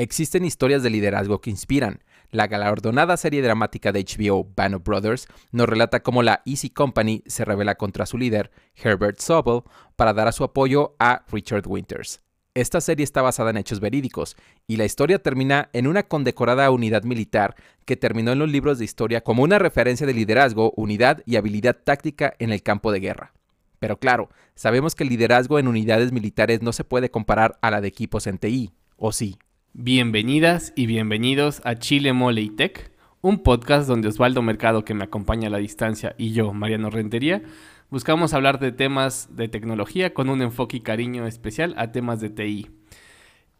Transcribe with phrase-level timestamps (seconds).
[0.00, 2.04] Existen historias de liderazgo que inspiran.
[2.30, 7.44] La galardonada serie dramática de HBO Band Brothers nos relata cómo la Easy Company se
[7.44, 9.62] revela contra su líder, Herbert Sobel,
[9.96, 12.20] para dar a su apoyo a Richard Winters.
[12.54, 14.36] Esta serie está basada en hechos verídicos
[14.68, 18.84] y la historia termina en una condecorada unidad militar que terminó en los libros de
[18.84, 23.32] historia como una referencia de liderazgo, unidad y habilidad táctica en el campo de guerra.
[23.80, 27.80] Pero claro, sabemos que el liderazgo en unidades militares no se puede comparar a la
[27.80, 29.38] de equipos en TI, ¿o sí?
[29.80, 35.04] Bienvenidas y bienvenidos a Chile Mole y Tech, un podcast donde Osvaldo Mercado, que me
[35.04, 37.42] acompaña a la distancia, y yo, Mariano Rentería,
[37.88, 42.28] buscamos hablar de temas de tecnología con un enfoque y cariño especial a temas de
[42.28, 42.66] TI.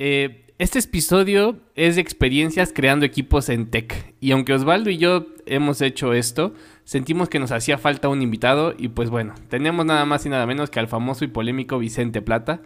[0.01, 4.13] Eh, este episodio es de experiencias creando equipos en tech.
[4.19, 8.75] Y aunque Osvaldo y yo hemos hecho esto, sentimos que nos hacía falta un invitado.
[8.77, 12.23] Y pues bueno, tenemos nada más y nada menos que al famoso y polémico Vicente
[12.23, 12.61] Plata,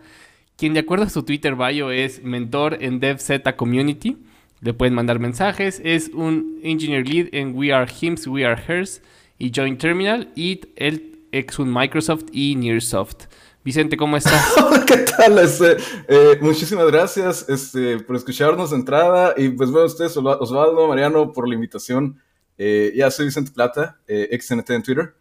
[0.63, 4.17] quien de acuerdo a su Twitter bio es mentor en DevZ Community.
[4.61, 5.83] Le pueden mandar mensajes.
[5.83, 9.03] Es un Engineer Lead en We Are Hims, We Are Hers
[9.41, 10.31] y Joint Terminal.
[10.37, 13.25] Y él ex un Microsoft y Nearsoft.
[13.65, 14.55] Vicente, ¿cómo estás?
[14.87, 15.37] ¿Qué tal?
[15.41, 19.35] Este, eh, muchísimas gracias este, por escucharnos de entrada.
[19.37, 22.21] Y pues bueno, ustedes, Osvaldo, Mariano, por la invitación.
[22.57, 25.13] Eh, ya soy Vicente Plata, eh, ex en Twitter.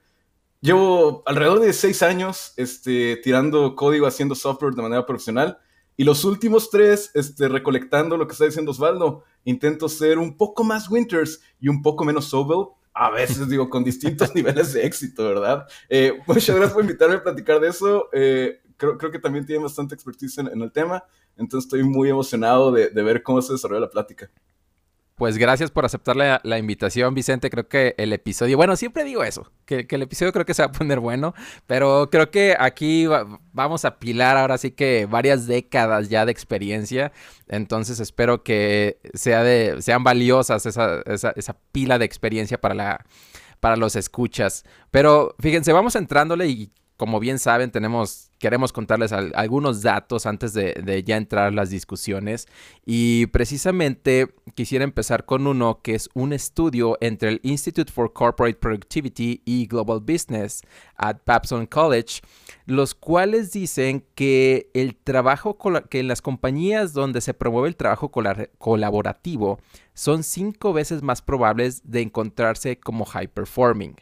[0.62, 5.58] Llevo alrededor de seis años este, tirando código, haciendo software de manera profesional.
[5.98, 10.64] Y los últimos tres, este, recolectando lo que está diciendo Osvaldo, intento ser un poco
[10.64, 12.68] más Winters y un poco menos Sobel.
[12.94, 15.66] A veces digo, con distintos niveles de éxito, ¿verdad?
[15.90, 18.10] Eh, muchas gracias por invitarme a platicar de eso.
[18.14, 21.04] Eh, creo, que también tiene bastante expertise en, en, el tema.
[21.38, 24.30] Entonces estoy muy emocionado de, de ver cómo se desarrolla la plática.
[25.22, 27.52] Pues gracias por aceptar la, invitación, Vicente.
[27.52, 30.70] Creo que el episodio, bueno, siempre digo eso, que, el episodio creo que se va
[30.70, 31.36] a poner bueno,
[31.68, 33.06] pero creo que aquí
[33.54, 37.12] vamos a pilar ahora sí que varias décadas ya de experiencia.
[37.48, 43.06] Entonces espero que sea de, sean valiosas esa, esa, pila de experiencia para la
[43.60, 44.66] para los escuchas.
[44.90, 46.72] Pero fíjense, vamos entrándole y
[47.02, 52.48] como bien saben, tenemos, queremos contarles algunos datos antes de, ya entrar las discusiones.
[52.86, 58.60] Y precisamente quisiera empezar con uno que es un estudio entre el Institute for Corporate
[58.60, 60.62] Productivity y Global Business
[60.96, 62.22] at Babson College,
[62.68, 65.58] los cuales dicen que el trabajo,
[65.90, 69.58] que en las compañías donde se promueve el trabajo colaborativo
[69.96, 73.96] son cinco veces más probables de encontrarse como high performing.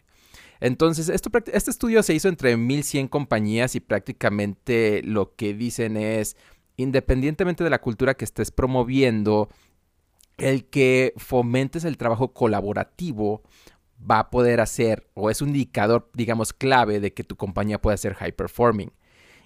[0.62, 6.36] Entonces, este estudio se hizo entre 1100 compañías y prácticamente lo que dicen es,
[6.75, 9.50] independientemente de la cultura que estés promoviendo,
[10.38, 13.44] el que fomentes el trabajo colaborativo
[14.09, 17.98] va a poder hacer o es un indicador, digamos, clave de que tu compañía pueda
[17.98, 18.92] ser high performing.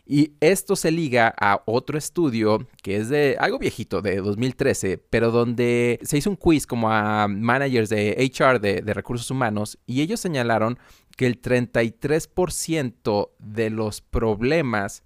[0.05, 5.31] Y esto se liga a otro estudio que es de algo viejito, de 2013, pero
[5.31, 10.01] donde se hizo un quiz como a managers de HR de, de recursos humanos y
[10.01, 10.77] ellos señalaron
[11.15, 15.03] que el 33% de los problemas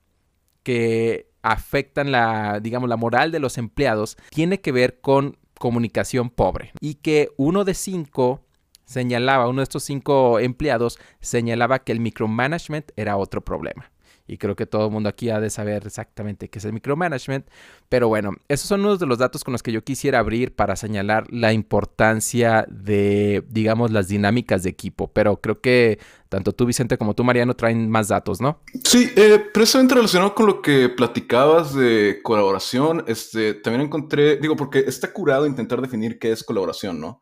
[0.64, 6.72] que afectan la, digamos, la moral de los empleados tiene que ver con comunicación pobre.
[6.82, 8.44] Y que uno de cinco
[8.86, 13.92] señalaba, uno de estos cinco empleados señalaba que el micromanagement era otro problema
[14.28, 17.48] y creo que todo el mundo aquí ha de saber exactamente qué es el micromanagement.
[17.90, 20.76] Pero bueno, esos son unos de los datos con los que yo quisiera abrir para
[20.76, 25.08] señalar la importancia de, digamos, las dinámicas de equipo.
[25.14, 26.00] Pero creo que
[26.30, 28.60] tanto tú, Vicente, como tú, Mariano, traen más datos, ¿no?
[28.84, 34.80] Sí, eh, precisamente relacionado con lo que platicabas de colaboración, este, también encontré, digo, porque
[34.80, 37.22] está curado intentar definir qué es colaboración, ¿no?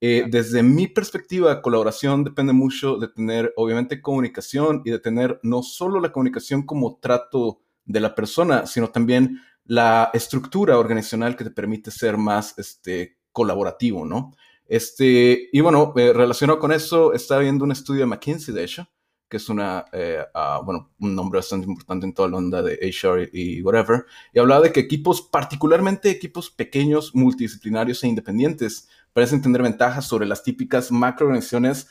[0.00, 5.62] Eh, desde mi perspectiva, colaboración depende mucho de tener, obviamente, comunicación y de tener no
[5.62, 11.50] solo la comunicación como trato de la persona, sino también la estructura organizacional que te
[11.50, 14.32] permite ser más este, colaborativo, ¿no?
[14.66, 18.88] Este, y bueno, eh, relacionado con eso, estaba viendo un estudio de McKinsey, de hecho,
[19.28, 22.78] que es una, eh, ah, bueno, un nombre bastante importante en toda la onda de
[22.82, 29.42] HR y whatever, y hablaba de que equipos, particularmente equipos pequeños, multidisciplinarios e independientes, parecen
[29.42, 31.88] tener ventajas sobre las típicas macroorganizaciones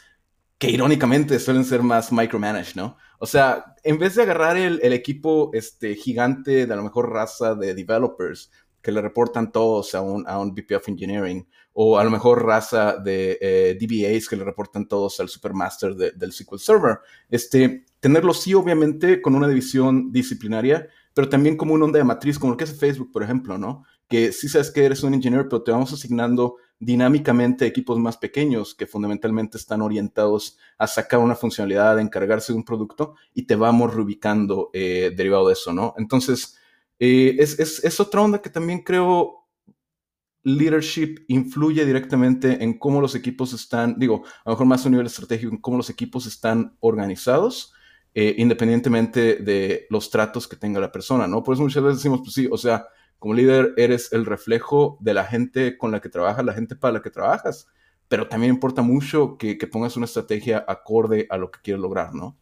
[0.58, 2.98] que irónicamente suelen ser más micromanaged, ¿no?
[3.20, 7.56] O sea, en vez de agarrar el, equipo este, gigante de a lo mejor raza
[7.56, 8.52] de developers
[8.82, 12.46] que le reportan todos a un, a un VP of Engineering, o a lo mejor
[12.46, 17.00] raza de eh, DBAs que le reportan todos al Supermaster del SQL Server,
[17.30, 22.38] este, tenerlo sí obviamente con una división disciplinaria, pero también como una onda de matriz,
[22.38, 23.84] como lo que hace Facebook, por ejemplo, ¿no?
[24.08, 28.74] Que sí sabes que eres un ingeniero, pero te vamos asignando dinámicamente equipos más pequeños
[28.74, 33.56] que fundamentalmente están orientados a sacar una funcionalidad, a encargarse de un producto y te
[33.56, 35.94] vamos reubicando eh, derivado de eso, ¿no?
[35.98, 36.58] Entonces,
[36.98, 39.48] eh, es, es, otra onda que también creo
[40.44, 44.92] leadership influye directamente en cómo los equipos están, digo, a lo mejor más a un
[44.92, 47.74] nivel estratégico, en cómo los equipos están organizados,
[48.14, 51.44] eh, independientemente de los tratos que tenga la persona, ¿no?
[51.44, 52.88] Por eso muchas veces decimos, pues sí, o sea,
[53.20, 56.94] como líder eres el reflejo de la gente con la que trabajas, la gente para
[56.94, 57.68] la que trabajas,
[58.08, 62.16] pero también importa mucho que, que pongas una estrategia acorde a lo que quieres lograr,
[62.16, 62.36] ¿no?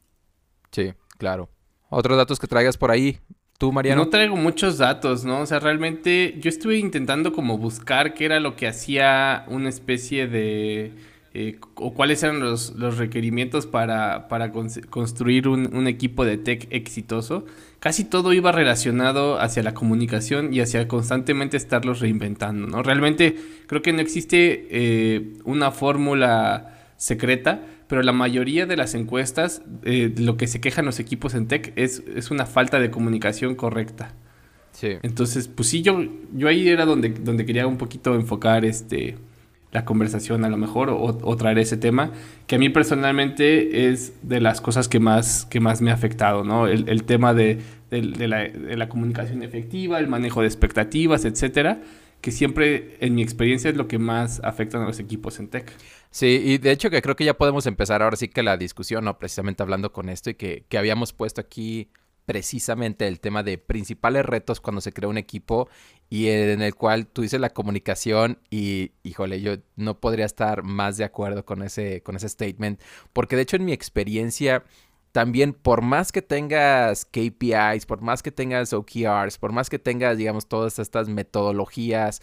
[0.71, 1.49] Sí, claro.
[1.89, 3.19] Otros datos que traigas por ahí,
[3.57, 4.03] ¿Tú, Mariano?
[4.03, 5.41] No traigo muchos datos, ¿no?
[5.41, 10.27] O sea, realmente yo estuve intentando como buscar qué era lo que hacía una especie
[10.27, 10.93] de...
[11.33, 17.45] Eh, o cuáles eran los, requerimientos para, para construir un, equipo de tech exitoso.
[17.79, 22.81] Casi todo iba relacionado hacia la comunicación y hacia constantemente estarlos reinventando, ¿no?
[22.81, 23.35] Realmente
[23.67, 30.13] creo que no existe eh, una fórmula secreta pero la mayoría de las encuestas, eh,
[30.17, 34.13] lo que se quejan los equipos en tech es, es una falta de comunicación correcta.
[34.71, 34.97] Sí.
[35.01, 36.03] Entonces, pues sí, yo,
[36.33, 39.17] yo ahí era donde, donde quería un poquito enfocar este,
[39.77, 42.11] la conversación a lo mejor o, traer ese tema,
[42.47, 46.43] que a mí personalmente es de las cosas que más, que más me ha afectado,
[46.43, 46.65] ¿no?
[46.65, 47.59] El, tema de,
[47.91, 51.79] de, la, comunicación efectiva, el manejo de expectativas, etcétera,
[52.21, 55.71] que siempre en mi experiencia es lo que más afecta a los equipos en tech.
[56.09, 59.05] Sí, y de hecho que creo que ya podemos empezar ahora sí que la discusión,
[59.05, 59.19] ¿no?
[59.19, 61.91] Precisamente hablando con esto y que habíamos puesto aquí
[62.27, 65.69] precisamente el tema de principales retos cuando se crea un equipo
[66.09, 70.97] y en el cual tú dices la comunicación y híjole, yo no podría estar más
[70.97, 72.81] de acuerdo con ese, con ese statement,
[73.13, 74.63] porque de hecho en mi experiencia
[75.11, 80.17] también por más que tengas KPIs, por más que tengas OKRs, por más que tengas,
[80.17, 82.21] digamos, todas estas metodologías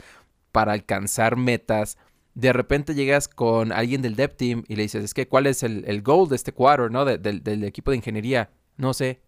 [0.53, 1.99] para alcanzar metas,
[2.35, 5.63] de repente llegas con alguien del dev team y le dices, es que cuál es
[5.63, 7.05] el, el goal de este cuadro, ¿no?
[7.05, 8.51] del equipo de ingeniería.
[8.77, 9.21] No sé.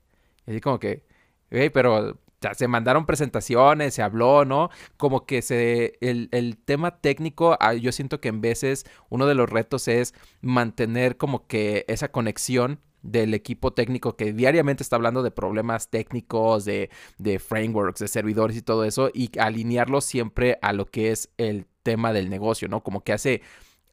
[0.46, 1.04] Y así como que,
[1.50, 2.18] hey, pero
[2.56, 4.70] se mandaron presentaciones, se habló, ¿no?
[4.96, 9.34] Como que se, el, el tema técnico, ah, yo siento que en veces uno de
[9.34, 15.22] los retos es mantener como que esa conexión del equipo técnico que diariamente está hablando
[15.22, 20.72] de problemas técnicos, de, de frameworks, de servidores y todo eso, y alinearlo siempre a
[20.72, 22.82] lo que es el tema del negocio, ¿no?
[22.82, 23.42] Como que hace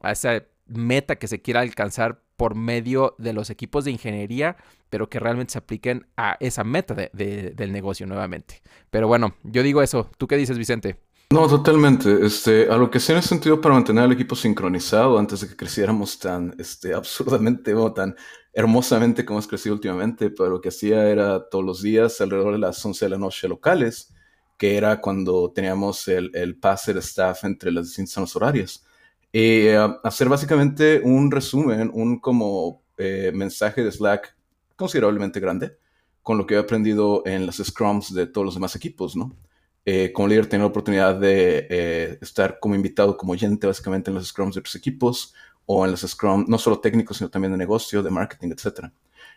[0.00, 4.56] a esa meta que se quiera alcanzar por medio de los equipos de ingeniería,
[4.90, 8.62] pero que realmente se apliquen a esa meta del negocio nuevamente.
[8.90, 10.10] Pero bueno, yo digo eso.
[10.18, 10.98] ¿Tú qué dices, Vicente?
[11.30, 12.24] No, totalmente.
[12.24, 15.56] Este, a lo que sí en sentido para mantener al equipo sincronizado antes de que
[15.56, 18.14] creciéramos tan este, absurdamente o tan
[18.52, 22.60] hermosamente como hemos crecido últimamente, pero lo que hacía era todos los días alrededor de
[22.60, 24.14] las 11 de la noche locales,
[24.56, 28.86] que era cuando teníamos el, el pase de staff entre las distintas horarias.
[29.36, 34.36] Eh, hacer básicamente un resumen, un como eh, mensaje de Slack
[34.76, 35.76] considerablemente grande
[36.22, 39.36] con lo que he aprendido en las scrums de todos los demás equipos, ¿no?
[39.84, 44.14] Eh, como líder, tener la oportunidad de eh, estar como invitado, como oyente, básicamente en
[44.14, 45.34] los scrums de otros equipos
[45.66, 48.86] o en los scrums, no solo técnicos, sino también de negocio, de marketing, etc.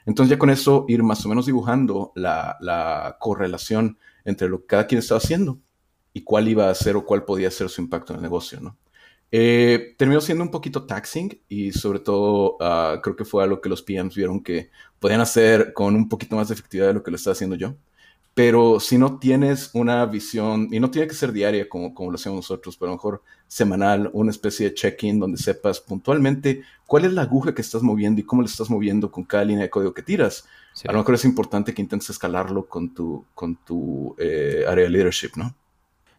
[0.05, 4.67] Entonces, ya con eso, ir más o menos dibujando la, la correlación entre lo que
[4.67, 5.59] cada quien estaba haciendo
[6.13, 8.77] y cuál iba a ser o cuál podía ser su impacto en el negocio, ¿no?
[9.31, 13.68] Eh, terminó siendo un poquito taxing y sobre todo uh, creo que fue algo que
[13.68, 14.69] los PMs vieron que
[15.00, 17.75] podían hacer con un poquito más de efectividad de lo que lo estaba haciendo yo.
[18.34, 22.15] Pero si no tienes una visión, y no tiene que ser diaria como, como lo
[22.15, 27.05] hacemos nosotros, pero a lo mejor semanal, una especie de check-in donde sepas puntualmente cuál
[27.05, 29.72] es la aguja que estás moviendo y cómo la estás moviendo con cada línea de
[29.72, 30.48] código que tiras.
[30.88, 34.91] A lo mejor es importante que intentes escalarlo con tu, con tu eh, área de
[34.91, 35.55] leadership, ¿no?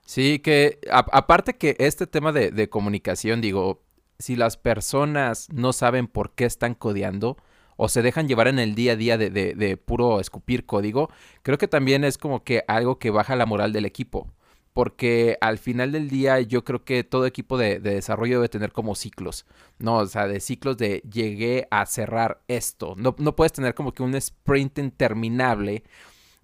[0.09, 3.83] Sí, que aparte que este tema de, de comunicación, digo,
[4.19, 7.37] si las personas no saben por qué están codeando,
[7.77, 11.11] o se dejan llevar en el día a día de, de, puro escupir código,
[11.43, 14.33] creo que también es como que algo que baja la moral del equipo.
[14.73, 18.73] Porque al final del día yo creo que todo equipo de, de, desarrollo debe tener
[18.73, 19.45] como ciclos,
[19.79, 19.97] ¿no?
[19.99, 22.95] O sea, de ciclos de llegué a cerrar esto.
[22.97, 25.85] No, no puedes tener como que un sprint interminable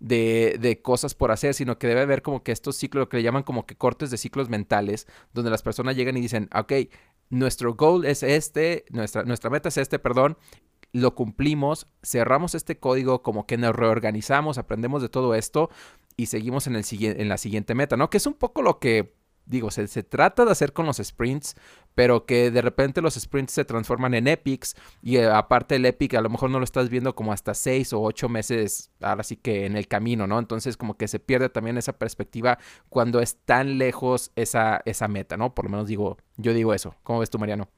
[0.05, 3.17] de, de, cosas por hacer, sino que debe haber como que estos ciclos, lo que
[3.17, 6.73] le llaman como que cortes de ciclos mentales, donde las personas llegan y dicen, ok,
[7.31, 10.37] nuestro goal es este, nuestra, nuestra meta es este, perdón,
[10.93, 15.71] lo cumplimos, cerramos este código, como que nos reorganizamos, aprendemos de todo esto
[16.19, 18.11] y seguimos en, el, en la siguiente meta, ¿no?
[18.11, 19.15] Que es un poco lo que
[19.47, 21.55] digo, se, se, trata de hacer con los sprints,
[21.95, 26.15] pero que de repente los sprints se transforman en epics y eh, aparte el epic
[26.15, 29.37] a lo mejor no lo estás viendo como hasta seis o ocho meses, ahora sí
[29.37, 30.39] que en el camino, ¿no?
[30.39, 32.59] Entonces como que se pierde también esa perspectiva
[32.89, 35.55] cuando es tan lejos esa, esa meta, ¿no?
[35.55, 36.95] Por lo menos digo, yo digo eso.
[37.03, 37.69] ¿Cómo ves tú, Mariano?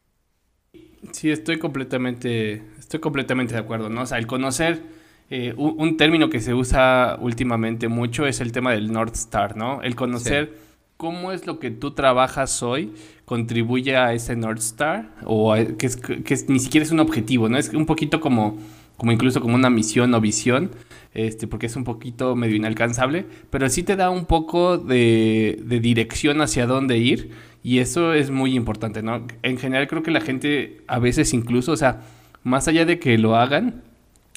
[1.13, 4.03] Sí, estoy completamente, estoy completamente de acuerdo, ¿no?
[4.03, 4.83] O sea, el conocer
[5.29, 9.83] eh, un, término que se usa últimamente mucho es el tema del North Star, ¿no?
[9.83, 10.66] El conocer
[10.97, 12.93] cómo es lo que tú trabajas hoy
[13.25, 17.59] contribuye a ese North Star o que, es, que ni siquiera es un objetivo, ¿no?
[17.59, 18.59] Es un poquito como,
[18.97, 20.71] como incluso como una misión o visión,
[21.13, 25.81] este, porque es un poquito medio inalcanzable, pero sí te da un poco de, de
[25.81, 27.31] dirección hacia dónde ir
[27.63, 29.27] y eso es muy importante, ¿no?
[29.43, 32.03] En general creo que la gente a veces incluso, o sea,
[32.43, 33.83] más allá de que lo hagan,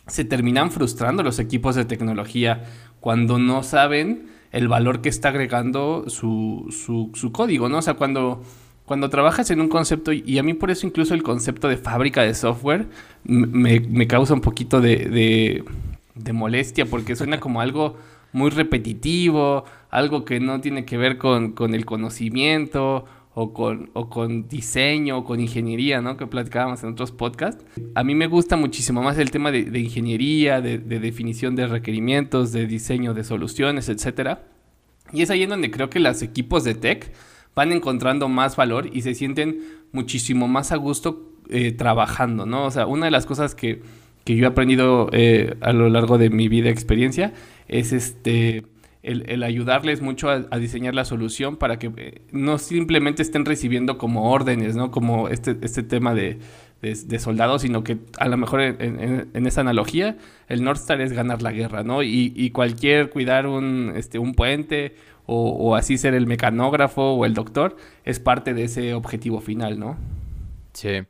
[0.08, 2.64] se terminan frustrando los equipos de tecnología
[3.00, 7.78] cuando no saben el valor que está agregando su, su, código, ¿no?
[7.78, 8.44] O sea, cuando,
[8.86, 12.24] cuando trabajas en un concepto, y a mí por eso incluso el concepto de fábrica
[12.24, 12.88] de software
[13.24, 15.64] me, causa un poquito de,
[16.16, 17.98] de, molestia, porque suena como algo
[18.32, 23.06] muy repetitivo, algo que no tiene que ver con, con el conocimiento
[23.42, 26.18] o con, o con diseño o con ingeniería, ¿no?
[26.18, 27.64] Que platicábamos en otros podcasts.
[27.96, 32.68] A mí me gusta muchísimo más el tema de, ingeniería, de, definición de requerimientos, de
[32.68, 34.40] diseño de soluciones, etc.
[35.14, 37.14] Y es ahí en donde creo que los equipos de tech
[37.56, 39.62] van encontrando más valor y se sienten
[39.94, 42.66] muchísimo más a gusto eh, trabajando, ¿no?
[42.66, 43.82] O sea, una de las cosas que,
[44.26, 47.32] que yo he aprendido eh, a lo largo de mi vida experiencia
[47.70, 48.66] es este
[49.02, 54.32] el, ayudarles mucho a, diseñar la solución para que eh, no simplemente estén recibiendo como
[54.32, 54.92] órdenes, ¿no?
[54.92, 56.40] Como este, este tema de,
[57.20, 61.52] soldados, sino que a lo mejor en, esa analogía el North Star es ganar la
[61.52, 62.04] guerra, ¿no?
[62.04, 67.34] Y, cualquier cuidar un, este, un puente o, o, así ser el mecanógrafo o el
[67.34, 69.98] doctor es parte de ese objetivo final, ¿no?
[70.74, 71.02] Sí.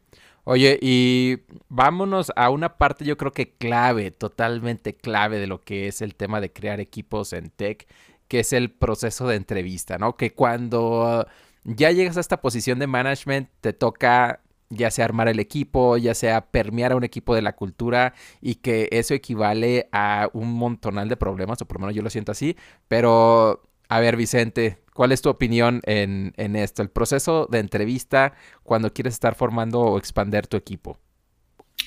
[0.44, 5.88] Oye, y vámonos a una parte yo creo que clave, totalmente clave de lo que
[5.88, 7.88] es el tema de crear equipos en tech,
[8.28, 10.16] que es el proceso de entrevista, ¿no?
[10.16, 11.28] Que cuando
[11.64, 16.14] ya llegas a esta posición de management, te toca ya sea armar el equipo, ya
[16.14, 21.10] sea permear a un equipo de la cultura y que eso equivale a un montonal
[21.10, 22.56] de problemas, o por lo menos yo lo siento así,
[22.88, 26.82] pero a ver Vicente, ¿Cuál es tu opinión en, esto?
[26.82, 31.00] El proceso de entrevista cuando quieres estar formando o expander tu equipo.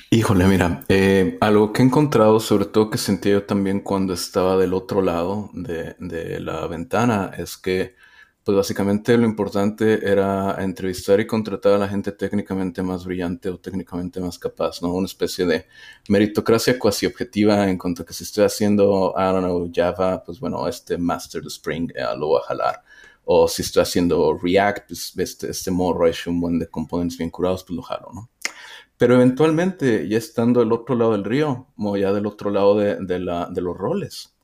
[0.09, 4.57] Híjole, mira, eh, algo que he encontrado, sobre todo que sentí yo también cuando estaba
[4.57, 7.97] del otro lado de, de, la ventana, es que,
[8.45, 13.59] pues básicamente lo importante era entrevistar y contratar a la gente técnicamente más brillante o
[13.59, 14.91] técnicamente más capaz, ¿no?
[14.91, 15.67] Una especie de
[16.09, 20.41] meritocracia cuasi objetiva en cuanto a que si estoy haciendo, I don't know, Java, pues
[20.41, 22.83] bueno, este Master de Spring eh, lo voy a jalar
[23.25, 27.31] o si estoy haciendo React, pues este, este morro es un buen de componentes bien
[27.31, 28.31] curados, pues lo jalo, ¿no?
[28.97, 32.97] Pero eventualmente, ya estando del otro lado del río, o ya del otro lado de,
[33.01, 34.35] de, la, de los roles,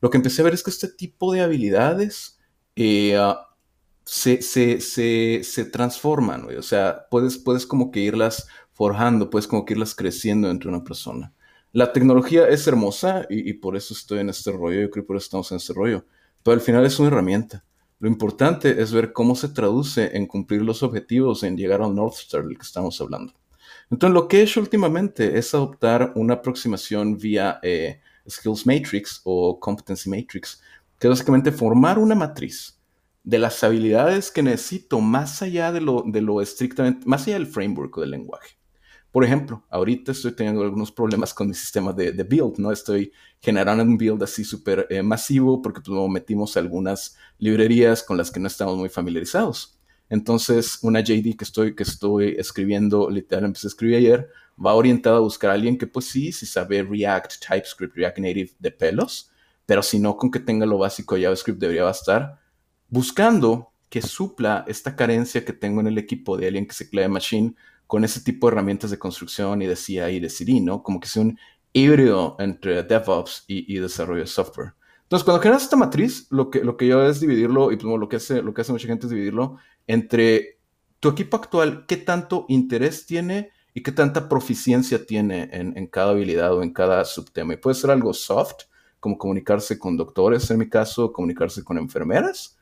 [0.00, 2.38] lo que empecé a ver es que este tipo de habilidades
[2.76, 3.48] eh, ah,
[4.04, 9.64] se, se, se, se, transforman, o sea, puedes, puedes como que irlas forjando, puedes como
[9.64, 11.32] que irlas creciendo entre una persona.
[11.72, 15.08] La tecnología es hermosa y, y por eso estoy en este rollo, yo creo que
[15.08, 16.04] por eso estamos en este rollo,
[16.42, 17.64] pero al final es una herramienta.
[18.04, 22.16] Lo importante es ver cómo se traduce en cumplir los objetivos, en llegar al North
[22.16, 23.32] Star del que estamos hablando.
[23.90, 29.58] Entonces, lo que he hecho últimamente es adoptar una aproximación vía eh, Skills Matrix o
[29.58, 30.62] Competency Matrix,
[30.98, 32.78] que es básicamente formar una matriz
[33.22, 37.46] de las habilidades que necesito más allá de lo, de lo estrictamente, más allá del
[37.46, 38.58] framework o del lenguaje.
[39.14, 42.72] Por ejemplo, ahorita estoy teniendo algunos problemas con mi sistema de, build, ¿no?
[42.72, 48.32] Estoy generando un build así súper eh, masivo porque pues, metimos algunas librerías con las
[48.32, 49.78] que no estamos muy familiarizados.
[50.08, 55.18] Entonces, una JD que estoy, que estoy escribiendo, literalmente empecé a escribir ayer, va orientada
[55.18, 59.30] a buscar a alguien que pues sí, si sabe React, TypeScript, React Native de pelos,
[59.64, 62.40] pero si no, con que tenga lo básico de JavaScript debería bastar,
[62.88, 67.06] buscando que supla esta carencia que tengo en el equipo de alguien que se clave
[67.06, 67.54] Machine
[67.94, 70.82] con ese tipo de herramientas de construcción y de CI y de CD, ¿no?
[70.82, 71.38] Como que es un
[71.72, 74.72] híbrido entre DevOps y, desarrollo de software.
[75.04, 78.08] Entonces, cuando generas esta matriz, lo que, lo que yo es dividirlo, y pues, lo,
[78.08, 80.58] que hace, lo que hace mucha gente es dividirlo entre
[80.98, 86.10] tu equipo actual, qué tanto interés tiene y qué tanta proficiencia tiene en, en cada
[86.10, 87.54] habilidad o en cada subtema.
[87.54, 88.64] Y puede ser algo soft,
[88.98, 92.58] como comunicarse con doctores, en mi caso, comunicarse con enfermeras,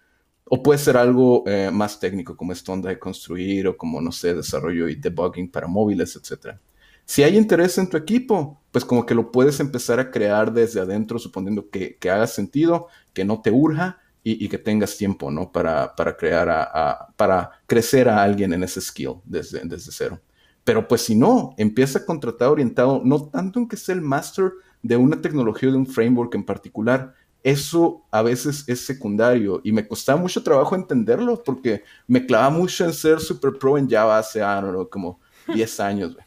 [0.54, 4.12] o puede ser algo eh, más técnico, como esta onda de construir o como, no
[4.12, 6.58] sé, desarrollo y debugging para móviles, etc.
[7.06, 10.80] Si hay interés en tu equipo, pues como que lo puedes empezar a crear desde
[10.80, 15.50] adentro, suponiendo que, que haga sentido, que no te urja y, que tengas tiempo, ¿no?
[15.50, 20.20] Para, para crear, a, para crecer a alguien en ese skill desde, desde cero.
[20.64, 24.52] Pero pues si no, empieza a contratar orientado no tanto en que sea el master
[24.82, 29.72] de una tecnología o de un framework en particular, eso a veces es secundario y
[29.72, 34.18] me costaba mucho trabajo entenderlo porque me clavaba mucho en ser super pro en Java
[34.18, 35.20] hace, ah, como
[35.54, 36.24] 10 años, güey.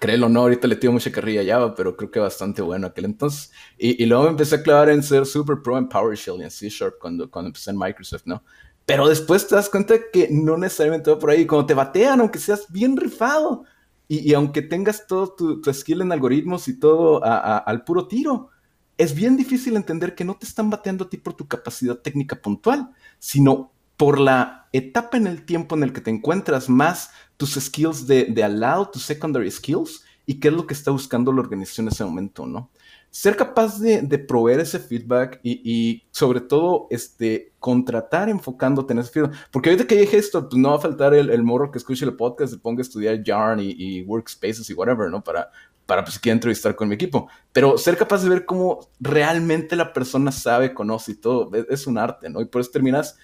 [0.00, 3.04] Créelo no, ahorita le tiro mucha carrilla a Java, pero creo que bastante bueno aquel
[3.04, 3.52] entonces.
[3.78, 6.68] Y, luego me empecé a clavar en ser super pro en PowerShell y en C
[6.68, 8.42] Sharp cuando, cuando empecé en Microsoft, ¿no?
[8.86, 11.46] pero después te das cuenta que no necesariamente va por ahí.
[11.46, 13.64] Cuando te batean, aunque seas bien rifado,
[14.06, 18.50] y, aunque tengas todo tu, skill en algoritmos y todo al puro tiro,
[18.98, 22.40] es bien difícil entender que no te están bateando a ti por tu capacidad técnica
[22.40, 27.54] puntual, sino por la etapa en el tiempo en el que te encuentras, más tus
[27.54, 31.32] skills de, de al lado, tus secondary skills, y qué es lo que está buscando
[31.32, 32.70] la organización en ese momento, ¿no?
[33.14, 39.36] ser capaz de, proveer ese feedback y, sobre todo este, contratar enfocándote en ese feedback.
[39.52, 42.16] Porque ahorita que dije esto, pues no va a faltar el, morro que escuche el
[42.16, 45.22] podcast y ponga a estudiar Yarn y, Workspaces y whatever, ¿no?
[45.22, 45.48] Para,
[45.86, 47.28] para pues, que entrevistar con mi equipo.
[47.52, 51.86] Pero ser capaz de ver cómo realmente la persona sabe, conoce y todo, es, es
[51.86, 52.40] un arte, ¿no?
[52.40, 53.16] Y por eso terminas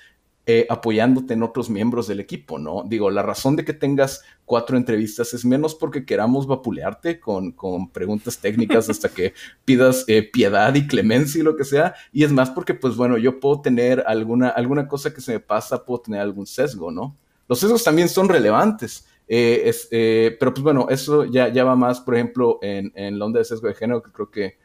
[0.47, 2.83] eh, apoyándote en otros miembros del equipo, ¿no?
[2.85, 7.91] Digo, la razón de que tengas cuatro entrevistas es menos porque queramos vapulearte con, con
[7.91, 12.33] preguntas técnicas hasta que pidas eh, piedad y clemencia y lo que sea, y es
[12.33, 16.01] más porque, pues bueno, yo puedo tener alguna, alguna cosa que se me pasa, puedo
[16.01, 17.17] tener algún sesgo, ¿no?
[17.47, 22.15] Los sesgos también son relevantes, eh, pero pues bueno, eso ya, ya va más, por
[22.17, 24.59] ejemplo, en, en la onda de sesgo de género, que creo que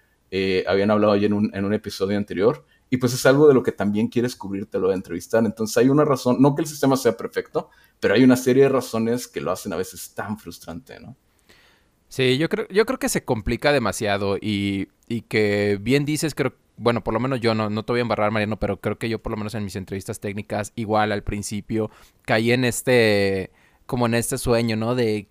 [0.68, 3.64] habían hablado ayer en un, en un episodio anterior y pues es algo de lo
[3.64, 5.44] que también quieres cubrirte de entrevistar.
[5.46, 7.70] Entonces hay una razón, no que el sistema sea perfecto,
[8.00, 11.16] pero hay una serie de razones que lo hacen a veces tan frustrante, ¿no?
[12.08, 16.54] Sí, yo creo, yo creo que se complica demasiado y, y que bien dices, creo,
[16.78, 19.10] bueno, por lo menos yo no, no te voy a embarrar, Mariano, pero creo que
[19.10, 21.90] yo por lo menos en mis entrevistas técnicas, igual al principio,
[22.22, 23.52] caí en este
[23.86, 24.96] como en este sueño, ¿no?
[24.96, 25.28] De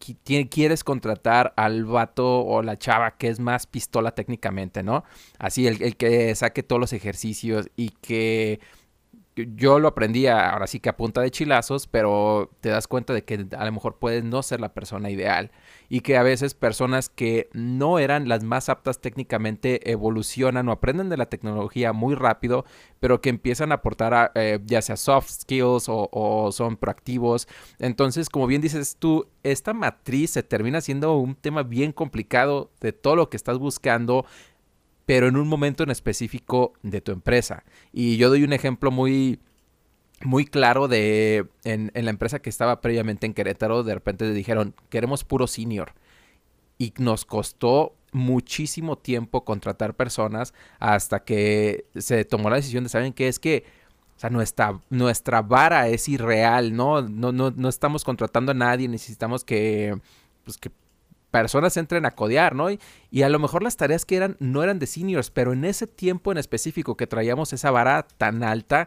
[0.50, 5.04] quieres contratar al vato o la chava que es más pistola técnicamente, ¿no?
[5.38, 8.60] Así, el, el que saque todos los ejercicios y que
[9.36, 13.24] yo lo aprendí ahora sí que a punta de chilazos, pero te das cuenta de
[13.24, 15.50] que a lo mejor puedes no ser la persona ideal
[15.88, 21.08] y que a veces personas que no eran las más aptas técnicamente evolucionan o aprenden
[21.08, 22.64] de la tecnología muy rápido,
[23.00, 27.48] pero que empiezan a aportar eh, ya sea soft skills o, o, son proactivos.
[27.78, 32.92] Entonces, como bien dices tú, esta matriz se termina siendo un tema bien complicado de
[32.92, 34.26] todo lo que estás buscando
[35.06, 37.64] pero en un momento en específico de tu empresa.
[37.92, 39.38] Y yo doy un ejemplo muy,
[40.22, 44.74] muy claro de en, la empresa que estaba previamente en Querétaro, de repente le dijeron,
[44.88, 45.92] queremos puro senior.
[46.78, 53.12] Y nos costó muchísimo tiempo contratar personas hasta que se tomó la decisión de, ¿saben
[53.12, 53.28] qué?
[53.28, 53.64] Es que
[54.16, 57.02] o sea, nuestra, nuestra vara es irreal, ¿no?
[57.02, 59.98] No, no, no estamos contratando a nadie, necesitamos que,
[60.44, 60.70] pues, que
[61.42, 62.70] personas entren a codear, ¿no?
[62.70, 65.88] Y, a lo mejor las tareas que eran no eran de seniors, pero en ese
[65.88, 68.86] tiempo en específico que traíamos esa vara tan alta,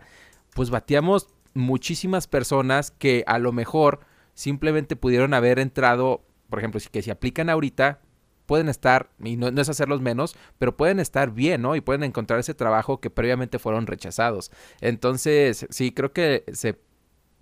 [0.55, 3.99] pues batíamos muchísimas personas que a lo mejor
[4.33, 7.99] simplemente pudieron haber entrado, por ejemplo, que si aplican ahorita,
[8.45, 11.75] pueden estar, y no, no, es hacerlos menos, pero pueden estar bien, ¿no?
[11.75, 14.51] Y pueden encontrar ese trabajo que previamente fueron rechazados.
[14.79, 16.79] Entonces, sí, creo que se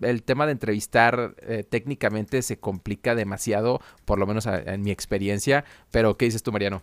[0.02, 5.66] el tema de entrevistar eh, técnicamente se complica demasiado, por lo menos en mi experiencia.
[5.92, 6.82] Pero, ¿qué dices tú, Mariano?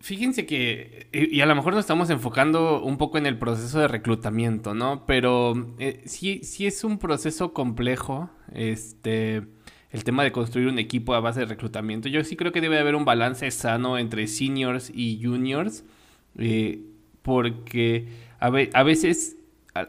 [0.00, 3.88] Fíjense que, y, a lo mejor nos estamos enfocando un poco en el proceso de
[3.88, 5.04] reclutamiento, ¿no?
[5.06, 9.42] Pero eh, sí, sí es un proceso complejo, este,
[9.90, 12.08] el tema de construir un equipo a base de reclutamiento.
[12.08, 15.84] Yo sí creo que debe haber un balance sano entre seniors y juniors,
[16.38, 16.82] eh,
[17.22, 18.06] porque
[18.38, 19.35] a, a veces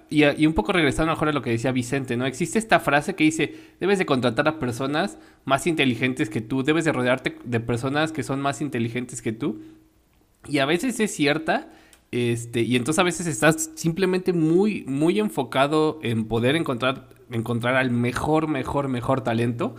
[0.09, 2.25] y, un poco regresando mejor a lo que decía Vicente, ¿no?
[2.25, 6.85] Existe esta frase que dice, debes de contratar a personas más inteligentes que tú, debes
[6.85, 9.61] de rodearte de personas que son más inteligentes que tú.
[10.47, 11.69] Y a veces es cierta,
[12.11, 17.91] este, y entonces a veces estás simplemente muy, muy enfocado en poder encontrar, encontrar al
[17.91, 19.75] mejor, mejor, mejor talento,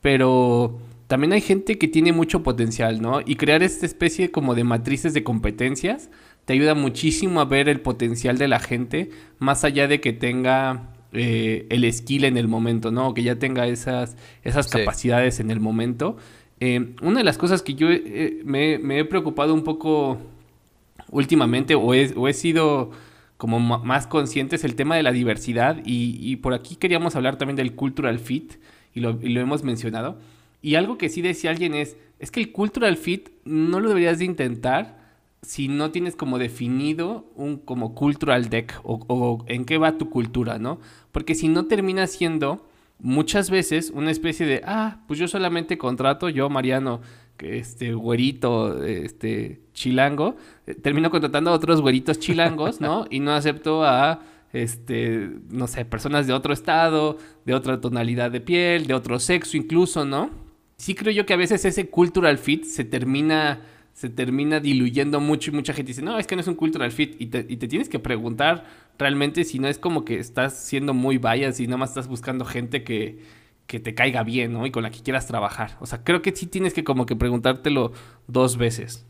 [0.00, 3.20] pero también hay gente que tiene mucho potencial, ¿no?
[3.20, 6.08] Y crear esta especie como de matrices de competencias
[6.44, 10.90] te ayuda muchísimo a ver el potencial de la gente, más allá de que tenga
[11.12, 13.14] eh, el skill en el momento, ¿no?
[13.14, 16.16] que ya tenga esas, esas capacidades en el momento.
[16.60, 20.18] Eh, una de las cosas que yo eh, me, he preocupado un poco
[21.10, 22.90] últimamente, o he, o he sido
[23.38, 25.80] como más consciente, es el tema de la diversidad.
[25.84, 28.54] Y, por aquí queríamos hablar también del cultural fit,
[28.94, 30.18] y lo, y lo hemos mencionado.
[30.62, 34.18] Y algo que sí decía alguien es, es que el cultural fit no lo deberías
[34.18, 34.99] de intentar
[35.42, 40.58] si no tienes como definido un como cultural deck o, en qué va tu cultura,
[40.58, 40.80] ¿no?
[41.12, 42.66] Porque si no termina siendo
[42.98, 47.00] muchas veces una especie de, ah, pues yo solamente contrato, yo Mariano,
[47.38, 53.06] este güerito, este chilango, eh, termino contratando a otros güeritos chilangos, ¿no?
[53.10, 54.20] Y no acepto a
[54.52, 59.56] este, no sé, personas de otro estado, de otra tonalidad de piel, de otro sexo
[59.56, 60.30] incluso, ¿no?
[60.76, 63.60] Sí creo yo que a veces ese cultural fit se termina
[64.00, 66.90] se termina diluyendo mucho y mucha gente dice, no, es que no es un cultural
[66.90, 67.16] fit.
[67.18, 68.64] Y te, y te tienes que preguntar
[68.98, 72.46] realmente si no es como que estás siendo muy bias y nada más estás buscando
[72.46, 73.18] gente que,
[73.66, 74.64] que te caiga bien, ¿no?
[74.64, 75.76] Y con la que quieras trabajar.
[75.80, 77.92] O sea, creo que sí tienes que como que preguntártelo
[78.26, 79.04] dos veces.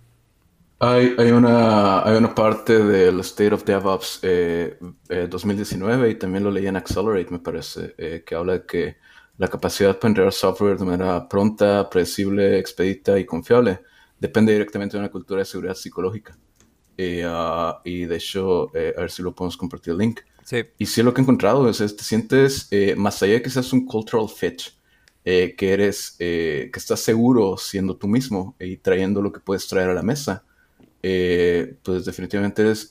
[0.81, 4.77] Hay, hay, una, hay una parte del State of DevOps eh,
[5.31, 8.97] 2019 eh, y también lo leí en Accelerate, me parece, eh, que habla de que
[9.39, 13.79] la capacidad para entregar software de manera pronta, predecible, expedita y confiable
[14.21, 16.39] depende directamente de una cultura de seguridad psicológica.
[16.97, 20.21] Eh, ah, y de hecho, a ver si lo podemos compartir el link.
[20.45, 20.63] Sí.
[20.79, 23.87] Y sí, lo que he encontrado es, te sientes, más allá de que seas un
[23.87, 24.61] cultural fit,
[25.25, 29.95] que eres, que estás seguro siendo tú mismo y trayendo lo que puedes traer a
[29.95, 30.45] la mesa,
[31.01, 32.89] pues definitivamente eres,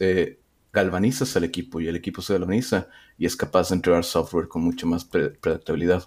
[0.71, 4.63] galvanizas al equipo y el equipo se galvaniza y es capaz de entregar software con
[4.63, 6.03] mucho más predictabilidad.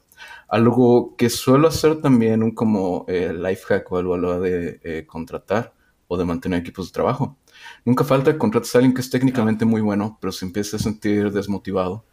[0.49, 4.81] Algo que suelo hacer también un como eh, life hack o algo a lo de
[4.85, 5.75] eh, contratar
[6.07, 7.39] o de mantener equipos de trabajo.
[7.85, 10.81] Nunca falta que contrates a alguien que es técnicamente muy bueno, pero se empieza a
[10.81, 12.05] sentir desmotivado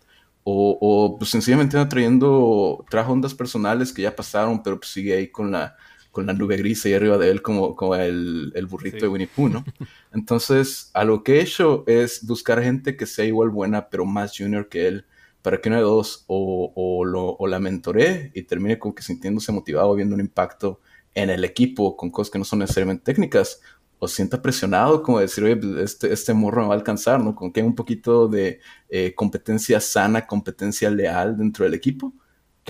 [0.44, 5.14] o, o pues sencillamente anda trayendo, trajo ondas personales que ya pasaron, pero pues sigue
[5.16, 5.76] ahí con la
[6.12, 9.28] con la nube gris ahí arriba de él como, como el, el burrito de Winnie
[9.28, 9.64] Pooh, ¿no?
[10.14, 14.36] Entonces, a lo que he hecho es buscar gente que sea igual buena, pero más
[14.38, 15.06] junior que él,
[15.42, 19.04] para que uno de dos o, o, lo, o la mentoree y termine como que
[19.04, 20.82] sintiéndose motivado, viendo un impacto
[21.14, 23.62] en el equipo con cosas que no son necesariamente técnicas,
[24.00, 27.36] o sienta presionado como decir, oye, pues, este, este morro me va a alcanzar, ¿no?
[27.36, 32.14] Con que hay un poquito de eh, competencia sana, competencia leal dentro del equipo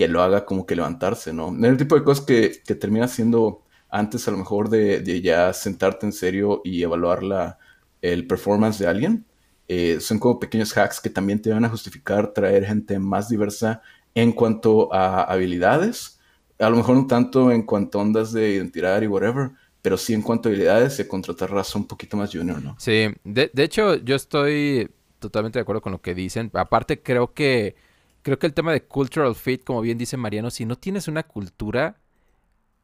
[0.00, 1.54] que lo haga como que levantarse, ¿no?
[1.62, 5.52] El tipo de cosas que, que termina siendo antes a lo mejor de, de, ya
[5.52, 7.58] sentarte en serio y evaluar la,
[8.00, 9.26] el performance de alguien.
[9.68, 13.82] Eh, son como pequeños hacks que también te van a justificar traer gente más diversa
[14.14, 16.18] en cuanto a habilidades.
[16.58, 19.50] A lo mejor no tanto en cuanto a ondas de identidad y whatever,
[19.82, 22.74] pero sí en cuanto a habilidades y contratar raza un poquito más junior, ¿no?
[22.78, 26.50] Sí, de, de hecho yo estoy totalmente de acuerdo con lo que dicen.
[26.54, 27.76] Aparte creo que
[28.22, 31.22] creo que el tema de cultural fit, como bien dice Mariano, si no tienes una
[31.22, 32.00] cultura,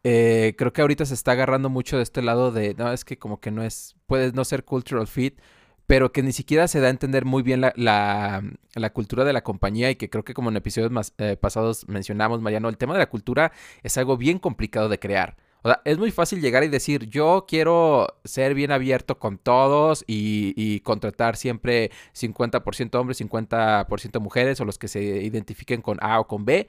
[0.04, 3.18] eh, creo que ahorita se está agarrando mucho de este lado de, no, es que
[3.18, 5.40] como que no es, puedes no ser cultural fit,
[5.86, 8.42] pero que ni siquiera se da a entender muy bien la, la,
[8.74, 11.88] la cultura de la compañía y que creo que como en episodios más, eh, pasados
[11.88, 15.36] mencionamos, Mariano, el tema de la cultura es algo bien complicado de crear.
[15.62, 20.04] O sea, es muy fácil llegar y decir, yo quiero ser bien abierto con todos
[20.06, 26.28] y, contratar siempre 50% hombres, 50% mujeres o los que se identifiquen con A o
[26.28, 26.68] con B.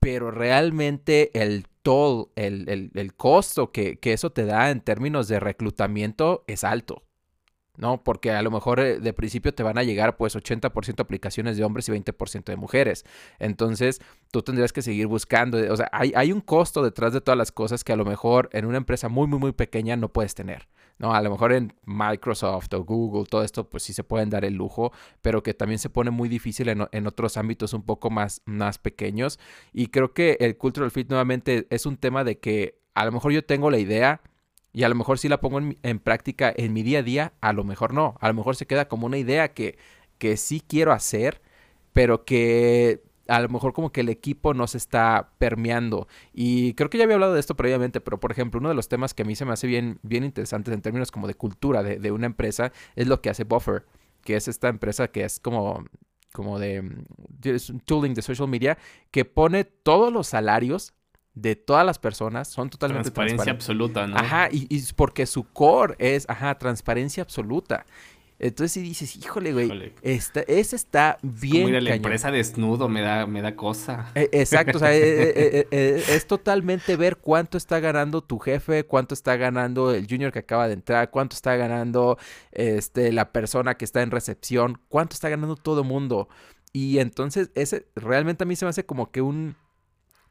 [0.00, 5.40] Pero realmente el toll, el, el, costo que, que eso te da en términos de
[5.40, 7.04] reclutamiento es alto.
[7.76, 8.02] ¿No?
[8.02, 11.64] Porque a lo mejor eh, de principio te van a llegar pues 80% aplicaciones de
[11.64, 13.04] hombres y 20% de mujeres.
[13.38, 15.58] Entonces tú tendrías que seguir buscando.
[15.72, 18.50] O sea, hay, hay, un costo detrás de todas las cosas que a lo mejor
[18.52, 20.68] en una empresa muy, muy, muy pequeña no puedes tener.
[20.98, 21.14] ¿no?
[21.14, 24.54] A lo mejor en Microsoft o Google, todo esto pues sí se pueden dar el
[24.54, 28.42] lujo, pero que también se pone muy difícil en, en otros ámbitos un poco más,
[28.44, 29.40] más pequeños.
[29.72, 33.32] Y creo que el Cultural Fit nuevamente es un tema de que a lo mejor
[33.32, 34.20] yo tengo la idea,
[34.72, 37.52] y a lo mejor sí la pongo en, práctica en mi día a día, a
[37.52, 38.16] lo mejor no.
[38.20, 39.76] A lo mejor se queda como una idea que,
[40.18, 41.42] que sí quiero hacer,
[41.92, 46.08] pero que a lo mejor como que el equipo no se está permeando.
[46.32, 48.88] Y creo que ya había hablado de esto previamente, pero por ejemplo, uno de los
[48.88, 51.82] temas que a mí se me hace bien, bien interesantes en términos como de cultura
[51.82, 53.84] de, de una empresa es lo que hace Buffer,
[54.22, 55.84] que es esta empresa que es como
[56.32, 56.82] como de
[57.44, 58.78] es un tooling de social media
[59.10, 60.94] que pone todos los salarios
[61.34, 64.16] de todas las personas son totalmente transparencia absoluta, ¿no?
[64.16, 67.86] Ajá, y, y, porque su core es, ajá, transparencia absoluta.
[68.42, 71.62] Entonces si dices, híjole, güey, esta, ese está bien.
[71.62, 74.10] Como la empresa desnudo me da, me da cosa.
[74.16, 79.14] Eh, exacto, o sea, eh, eh, es totalmente ver cuánto está ganando tu jefe, cuánto
[79.14, 82.18] está ganando el junior que acaba de entrar, cuánto está ganando
[82.50, 86.28] este, la persona que está en recepción, cuánto está ganando todo el mundo.
[86.72, 89.54] Y entonces, ese realmente a mí se me hace como que un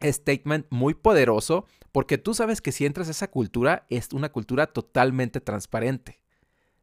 [0.04, 4.68] statement muy poderoso porque tú sabes que si entras a esa cultura es una cultura
[4.68, 6.20] totalmente transparente.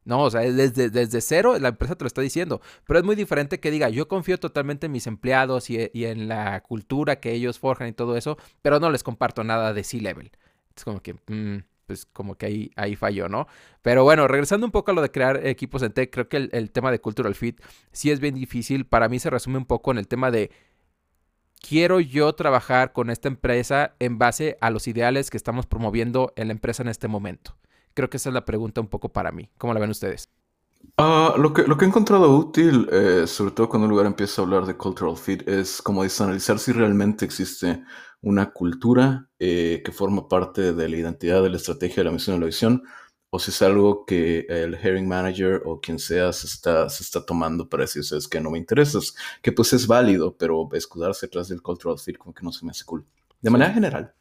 [0.05, 3.15] No, o sea, desde, desde cero la empresa te lo está diciendo, pero es muy
[3.15, 7.59] diferente que diga, yo confío totalmente en mis empleados y, en la cultura que ellos
[7.59, 10.31] forjan y todo eso, pero no les comparto nada de C-Level.
[10.75, 13.47] Es como que, mm, pues como que ahí, ahí falló, ¿no?
[13.81, 16.49] Pero bueno, regresando un poco a lo de crear equipos en tech, creo que el,
[16.53, 18.85] el tema de cultural fit sí es bien difícil.
[18.85, 20.49] Para mí se resume un poco en el tema de
[21.59, 26.47] quiero yo trabajar con esta empresa en base a los ideales que estamos promoviendo en
[26.47, 27.55] la empresa en este momento?
[27.93, 29.49] Creo que esa es la pregunta un poco para mí.
[29.57, 30.29] ¿Cómo la ven ustedes?
[30.97, 34.41] Uh, lo, que, lo que he encontrado útil, eh, sobre todo cuando un lugar empieza
[34.41, 37.83] a hablar de cultural fit, es como dice, analizar si realmente existe
[38.21, 42.35] una cultura eh, que forma parte de la identidad, de la estrategia, de la misión,
[42.35, 42.83] de la visión,
[43.31, 47.25] o si es algo que el hiring manager o quien sea se está, se está
[47.25, 51.49] tomando para decir, es que no me interesas, que pues es válido, pero escudarse detrás
[51.49, 53.05] del cultural fit como que no se me hace cool.
[53.41, 54.13] De manera general,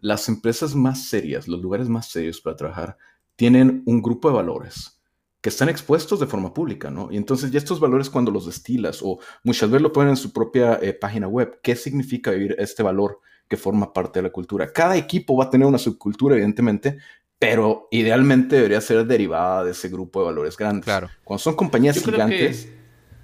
[0.00, 2.96] las empresas más serias, los lugares más serios para trabajar,
[3.36, 5.00] tienen un grupo de valores
[5.40, 7.12] que están expuestos de forma pública, ¿no?
[7.12, 10.32] Y entonces ya estos valores cuando los destilas o muchas veces lo ponen en su
[10.32, 14.72] propia eh, página web, ¿qué significa vivir este valor que forma parte de la cultura?
[14.72, 16.98] Cada equipo va a tener una subcultura, evidentemente,
[17.44, 20.84] pero idealmente debería ser derivada de ese grupo de valores grandes.
[20.84, 21.10] Claro.
[21.22, 22.72] Cuando son compañías gigantes...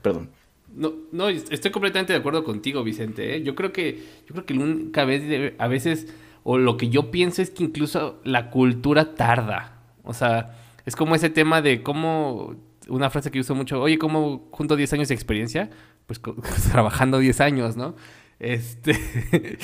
[0.03, 0.31] Perdón.
[0.75, 3.37] No, no, estoy completamente de acuerdo contigo, Vicente.
[3.37, 3.43] ¿eh?
[3.43, 6.07] Yo creo que, yo creo que nunca vez, a veces,
[6.43, 9.83] o lo que yo pienso es que incluso la cultura tarda.
[10.05, 12.57] O sea, es como ese tema de cómo,
[12.89, 15.71] una frase que uso mucho, oye, ¿cómo junto 10 años de experiencia?
[16.07, 16.21] Pues
[16.73, 17.97] trabajando 10 años, ¿no?
[18.41, 18.99] Este,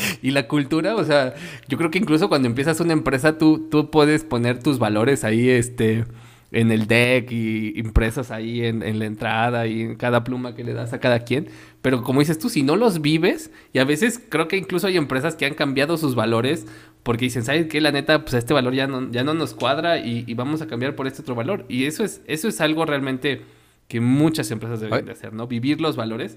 [0.23, 1.35] y la cultura, o sea,
[1.67, 5.49] yo creo que incluso cuando empiezas una empresa, tú, tú puedes poner tus valores ahí,
[5.49, 6.05] este,
[6.53, 10.63] en el deck y impresos ahí en, en, la entrada y en cada pluma que
[10.63, 11.49] le das a cada quien.
[11.83, 14.97] Pero como dices tú, si no los vives, y a veces creo que incluso hay
[14.97, 16.67] empresas que han cambiado sus valores
[17.03, 17.81] porque dicen, ¿sabes qué?
[17.81, 20.67] La neta, pues este valor ya no, ya no nos cuadra y, y vamos a
[20.67, 21.65] cambiar por este otro valor.
[21.69, 23.43] Y eso es, eso es algo realmente
[23.89, 25.47] que muchas empresas deben de hacer, ¿no?
[25.47, 26.37] Vivir los valores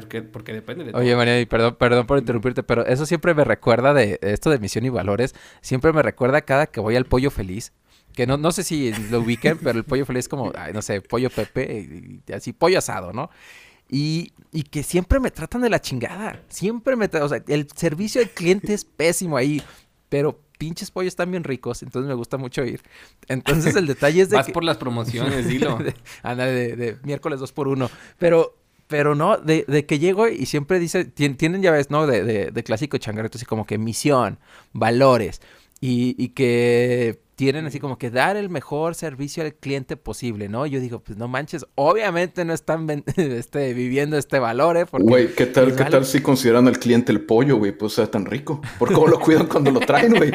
[0.00, 3.44] porque, porque depende de Oye, María, y perdón, perdón por interrumpirte, pero eso siempre me
[3.44, 5.34] recuerda de esto de misión y valores.
[5.60, 7.72] Siempre me recuerda cada que voy al pollo feliz.
[8.14, 10.82] Que no, no sé si lo ubiquen, pero el pollo feliz es como, ay, no
[10.82, 13.30] sé, pollo Pepe, y así, pollo asado, ¿no?
[13.88, 16.42] Y, y, que siempre me tratan de la chingada.
[16.48, 19.62] Siempre me tratan, o sea, el servicio al cliente es pésimo ahí,
[20.08, 22.82] pero pinches pollos están bien ricos, entonces me gusta mucho ir.
[23.26, 25.76] Entonces el detalle es de Vas por las promociones, dilo.
[26.22, 28.61] Anda, de, de, miércoles 2 por 1 Pero
[28.92, 32.06] pero no, de, de, que llego y siempre dice, tienen, ya ves, ¿no?
[32.06, 34.38] De, de, de clásico changarrito, así como que misión,
[34.74, 35.40] valores,
[35.80, 40.66] y, y que tienen así como que dar el mejor servicio al cliente posible, ¿no?
[40.66, 44.86] Yo digo, pues no manches, obviamente no están este, viviendo este valor, ¿eh?
[44.92, 47.72] Güey, ¿qué tal, ¿qué tal si consideran al cliente el pollo, güey?
[47.72, 48.60] Pues sea tan rico.
[48.78, 50.32] ¿Por cómo lo cuidan cuando lo traen, güey?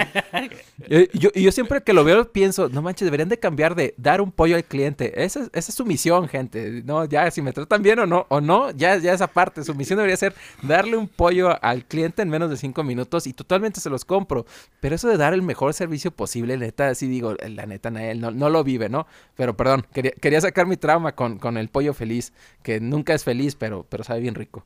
[1.14, 4.32] yo, yo siempre que lo veo pienso, no manches, deberían de cambiar de dar un
[4.32, 5.24] pollo al cliente.
[5.24, 6.82] Esa, esa es su misión, gente.
[6.84, 9.64] No, ya, si me tratan bien o no, o no, ya, ya esa parte.
[9.64, 10.34] Su misión debería ser
[10.64, 14.46] darle un pollo al cliente en menos de cinco minutos y totalmente se los compro.
[14.80, 18.32] Pero eso de dar el mejor servicio posible, neta, sí digo, la neta, él no,
[18.32, 19.08] no, lo vive, ¿no?
[19.36, 23.23] Pero perdón, quería, quería sacar mi trauma con, con, el pollo feliz, que nunca es
[23.23, 24.63] feliz, pero, pero sabe bien rico.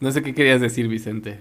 [0.00, 1.40] No sé qué querías decir, Vicente.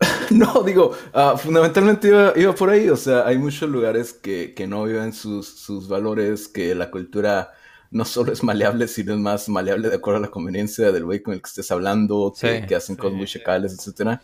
[0.30, 4.66] no, digo, uh, fundamentalmente iba, iba, por ahí, o sea, hay muchos lugares que, que
[4.66, 7.52] no viven sus, sus valores, que la cultura
[7.94, 11.22] no solo es maleable, sino es más maleable de acuerdo a la conveniencia del güey
[11.22, 14.20] con el que estés hablando, que, sí, que hacen sí, cosas muy chacales, etcétera.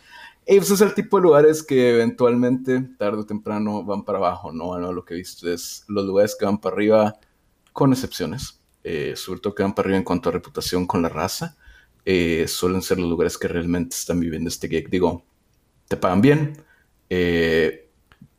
[0.53, 4.51] Y pues es el tipo de lugares que eventualmente, tarde o temprano, van para abajo,
[4.51, 4.77] ¿no?
[4.81, 4.93] ¿no?
[4.93, 7.21] Lo que he visto es los lugares que van para arriba,
[7.73, 11.09] con excepciones, eh, sobre todo que van para arriba en cuanto a reputación con la
[11.09, 11.57] raza,
[12.05, 14.91] eh, suelen ser los lugares que realmente están viviendo este gig.
[14.91, 15.25] Digo,
[15.87, 16.65] te pagan bien,
[17.11, 17.89] eh,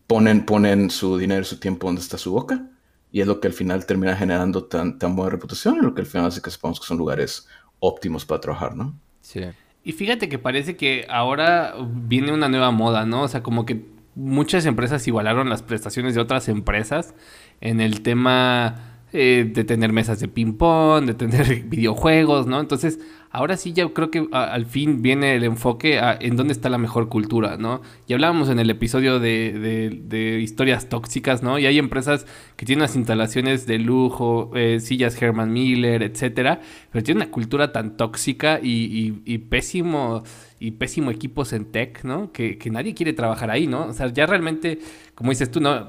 [0.06, 2.70] ponen, ponen su dinero y su tiempo donde está su boca,
[3.10, 6.02] y es lo que al final termina generando tan, tan buena reputación, y lo que
[6.02, 7.48] al final hace que sepamos que son lugares
[7.80, 9.00] óptimos para trabajar, ¿no?
[9.22, 9.46] Sí.
[9.84, 13.24] Y fíjate que parece que ahora viene una nueva moda, ¿no?
[13.24, 17.16] O sea, como que muchas empresas igualaron las prestaciones de otras empresas
[17.62, 22.60] en el tema eh, de tener mesas de ping-pong, de tener videojuegos, ¿no?
[22.60, 23.00] Entonces,
[23.32, 26.78] ahora sí ya creo que al fin viene el enfoque a, en dónde está la
[26.78, 27.82] mejor cultura, ¿no?
[28.08, 31.58] Y hablábamos en el episodio de, de, historias tóxicas, ¿no?
[31.58, 32.26] Y hay empresas
[32.58, 36.60] que tienen unas instalaciones de lujo, eh, sillas Herman Miller, etcétera,
[36.92, 39.12] pero tienen una cultura tan tóxica y,
[39.50, 40.24] pésimo
[40.60, 42.32] y pésimo equipos en tech, ¿no?
[42.34, 43.88] Que, que, nadie quiere trabajar ahí, ¿no?
[43.88, 44.80] O sea, ya realmente,
[45.16, 45.88] como dices tú, ¿no?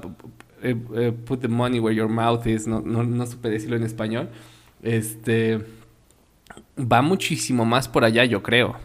[0.61, 3.83] Eh, eh, put the money where your mouth is, no, no, no supe decirlo en
[3.83, 4.29] español.
[4.81, 5.59] Este
[6.77, 8.75] va muchísimo más por allá, yo creo.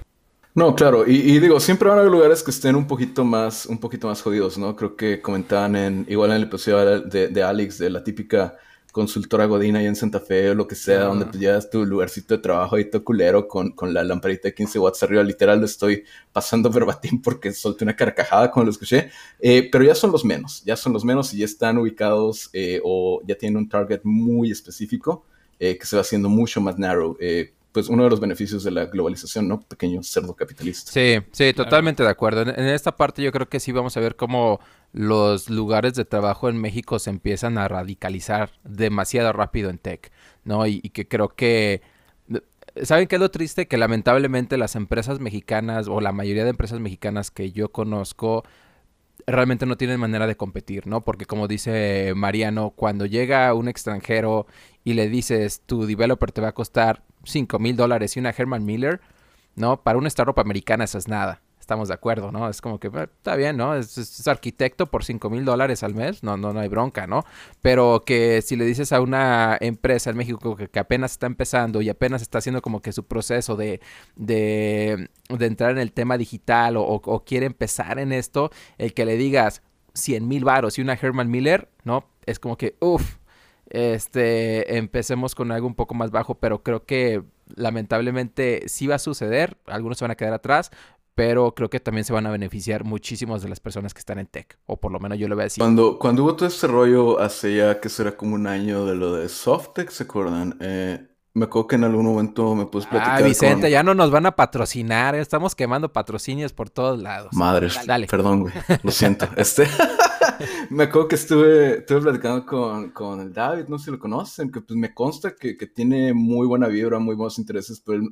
[0.55, 3.67] No, claro, y, y, digo, siempre van a haber lugares que estén un poquito más,
[3.67, 4.75] un poquito más jodidos, ¿no?
[4.75, 8.57] Creo que comentaban en, igual en el episodio de, de Alex, de la típica
[8.99, 11.09] consultora Godina ahí en Santa Fe o lo que sea, uh -huh.
[11.11, 14.55] donde pues llevas tu lugarcito de trabajo ahí todo culero con, con la lamparita de
[14.55, 19.11] 15 watts arriba, literal lo estoy pasando verbatim porque solté una carcajada cuando lo escuché,
[19.39, 22.81] eh, pero ya son los menos, ya son los menos y ya están ubicados eh,
[22.83, 25.25] o ya tienen un target muy específico
[25.61, 27.17] eh, que se va haciendo mucho más narrow,
[27.73, 29.61] pues uno de los beneficios de la globalización, ¿no?
[29.61, 30.91] Pequeño cerdo capitalista.
[30.91, 32.09] Sí, sí, totalmente claro.
[32.09, 32.43] de acuerdo.
[32.43, 34.61] En, en, esta parte yo creo que sí vamos a ver cómo
[34.93, 40.11] los lugares de trabajo en México se empiezan a radicalizar demasiado rápido en tech,
[40.45, 40.67] ¿no?
[40.67, 41.83] Y, y que creo que...
[42.83, 43.67] ¿Saben qué es lo triste?
[43.67, 48.45] Que lamentablemente las empresas mexicanas o la mayoría de empresas mexicanas que yo conozco
[49.33, 51.03] realmente no tienen manera de competir, ¿no?
[51.03, 54.47] Porque como dice Mariano, cuando llega un extranjero
[54.85, 58.65] y le dices, tu developer te va a costar 5 mil dólares y una Herman
[58.65, 59.01] Miller,
[59.55, 59.83] ¿no?
[59.83, 62.49] Para una startup americana eso es nada estamos de acuerdo, ¿no?
[62.49, 63.75] Es como que eh, está bien, ¿no?
[63.75, 67.27] Es, arquitecto por 5 mil dólares al mes, no, no, no hay bronca, ¿no?
[67.61, 71.91] Pero que si le dices a una empresa en México que, apenas está empezando y
[71.91, 73.83] apenas está haciendo como que su proceso de,
[74.17, 79.61] de, entrar en el tema digital o, quiere empezar en esto, el que le digas
[79.93, 82.07] 100 mil varos y una Herman Miller, ¿no?
[82.25, 83.17] Es como que, uff,
[83.69, 87.23] este, empecemos con algo un poco más bajo, pero creo que
[87.55, 90.71] lamentablemente sí va a suceder, algunos se van a quedar atrás,
[91.19, 94.29] pero creo que también se van a beneficiar muchísimas de las personas que están en
[94.29, 95.61] tech, o por lo menos yo lo voy a decir.
[95.61, 99.17] Cuando, cuando hubo todo este rollo hace ya que será como un año de lo
[99.17, 100.57] de Softtech, ¿se acuerdan?
[100.61, 104.13] Eh, me acuerdo que en algún momento me puse platicar Ah, Vicente, ya no nos
[104.13, 107.33] van a patrocinar, eh, estamos quemando patrocinios por todos lados.
[107.33, 108.07] Madre, Dale.
[108.07, 108.55] perdón, güey,
[108.85, 109.27] lo siento.
[109.37, 109.67] este,
[110.71, 114.53] me acuerdo que estuve, estuve platicando con, con el David, no sé si lo conocen,
[114.53, 118.09] que pues me consta que, que tiene muy buena vibra, muy buenos intereses, pero él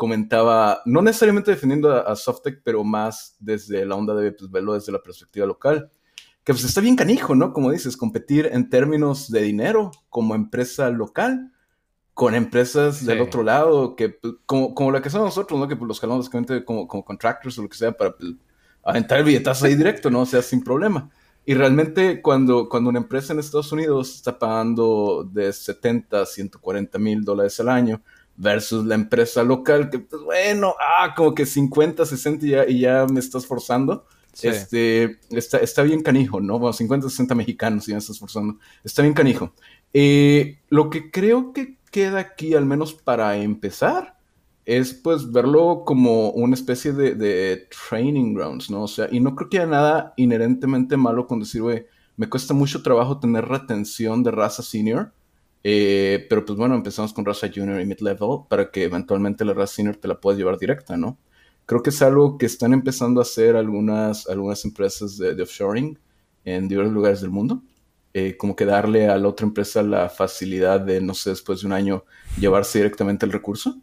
[0.00, 4.92] comentaba, no necesariamente defendiendo a, Softtech, pero más desde la onda de pues, verlo desde
[4.92, 5.90] la perspectiva local.
[6.42, 7.52] Que pues está bien canijo, ¿no?
[7.52, 11.52] Como dices, competir en términos de dinero como empresa local
[12.14, 15.68] con empresas del otro lado, que pues, como, como la que somos nosotros, ¿no?
[15.68, 18.32] Que pues, los jalamos básicamente como, como contractors o lo que sea para pues,
[18.82, 20.22] aventar el billetazo ahí directo, ¿no?
[20.22, 21.10] O sea, sin problema.
[21.44, 26.98] Y realmente cuando, cuando una empresa en Estados Unidos está pagando de 70 a 140
[26.98, 28.00] mil dólares al año,
[28.40, 32.80] versus la empresa local, que pues bueno, ah, como que 50, 60 y ya, y
[32.80, 34.06] ya me estás forzando.
[34.42, 36.58] Este, está, está bien canijo, ¿no?
[36.58, 38.58] Bueno, 50, 60 mexicanos y ya me estás forzando.
[38.82, 39.52] Está bien canijo.
[39.92, 44.16] Eh, lo que creo que queda aquí, al menos para empezar,
[44.64, 48.84] es pues verlo como una especie de, de, training grounds, ¿no?
[48.84, 52.54] O sea, y no creo que haya nada inherentemente malo con decir, güey, me cuesta
[52.54, 55.12] mucho trabajo tener retención de raza senior
[55.62, 59.74] eh, pero pues bueno, empezamos con raza junior y mid-level para que eventualmente la raza
[59.74, 61.18] senior te la puedas llevar directa, ¿no?
[61.66, 65.98] Creo que es algo que están empezando a hacer algunas, algunas empresas de, offshoring
[66.44, 67.62] en diversos lugares del mundo.
[68.12, 71.68] Eh, como que darle a la otra empresa la facilidad de, no sé, después de
[71.68, 72.04] un año
[72.40, 73.78] llevarse directamente el recurso.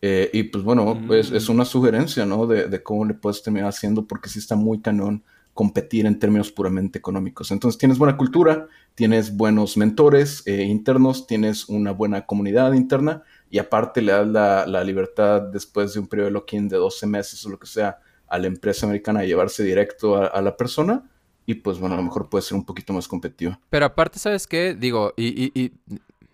[0.00, 2.46] Eh, y pues bueno, pues es una sugerencia, ¿no?
[2.46, 6.50] De, de, cómo le puedes terminar haciendo, porque sí está muy cañón competir en términos
[6.50, 7.50] puramente económicos.
[7.50, 13.58] Entonces tienes buena cultura, tienes buenos mentores eh, internos, tienes una buena comunidad interna y
[13.58, 14.26] aparte le das
[14.66, 17.98] la, libertad después de un periodo de lock-in de 12 meses o lo que sea
[18.26, 21.08] a la empresa americana a llevarse directo a, la persona
[21.44, 23.58] y pues bueno, a lo mejor puede ser un poquito más competitivo.
[23.68, 24.74] Pero aparte, ¿sabes qué?
[24.74, 25.72] Digo, y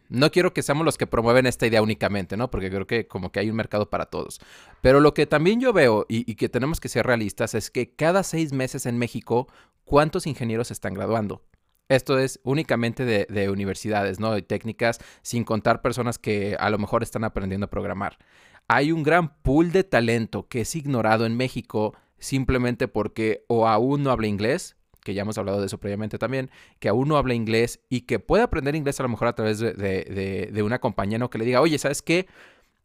[0.09, 2.51] no quiero que seamos los que promueven esta idea únicamente, ¿no?
[2.51, 4.40] Porque creo que como que hay un mercado para todos.
[4.81, 8.23] Pero lo que también yo veo y, que tenemos que ser realistas es que cada
[8.23, 9.49] seis meses en México,
[9.85, 11.42] ¿cuántos ingenieros están graduando?
[11.88, 14.33] Esto es únicamente de, universidades, ¿no?
[14.33, 18.18] De técnicas, sin contar personas que a lo mejor están aprendiendo a programar.
[18.66, 24.03] Hay un gran pool de talento que es ignorado en México simplemente porque o aún
[24.03, 27.34] no habla inglés que ya hemos hablado de eso previamente también, que aún no habla
[27.34, 31.30] inglés y que puede aprender inglés a lo mejor a través de, una compañía, ¿no?
[31.30, 32.26] Que le diga, oye, ¿sabes qué?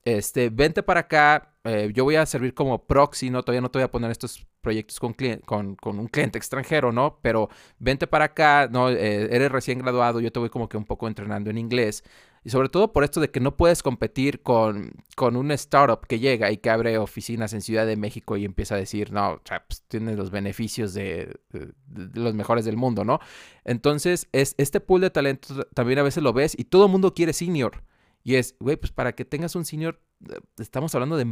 [0.05, 3.41] Este, vente para acá, eh, yo voy a servir como proxy, ¿no?
[3.43, 7.19] Todavía no te voy a poner estos proyectos con, con, con un cliente extranjero, ¿no?
[7.21, 7.49] Pero
[7.79, 8.89] vente para acá, ¿no?
[8.89, 12.03] Eh, eres recién graduado, yo te voy como que un poco entrenando en inglés.
[12.43, 16.19] Y sobre todo por esto de que no puedes competir con, con un startup que
[16.19, 19.83] llega y que abre oficinas en Ciudad de México y empieza a decir, no, pues,
[19.87, 21.39] tienes los beneficios de,
[22.13, 23.19] los mejores del mundo, ¿no?
[23.63, 27.13] Entonces, es, este pool de talento también a veces lo ves y todo el mundo
[27.13, 27.83] quiere senior.
[28.23, 31.25] Y es, güey, pues para que tengas un senior, eh, estamos hablando de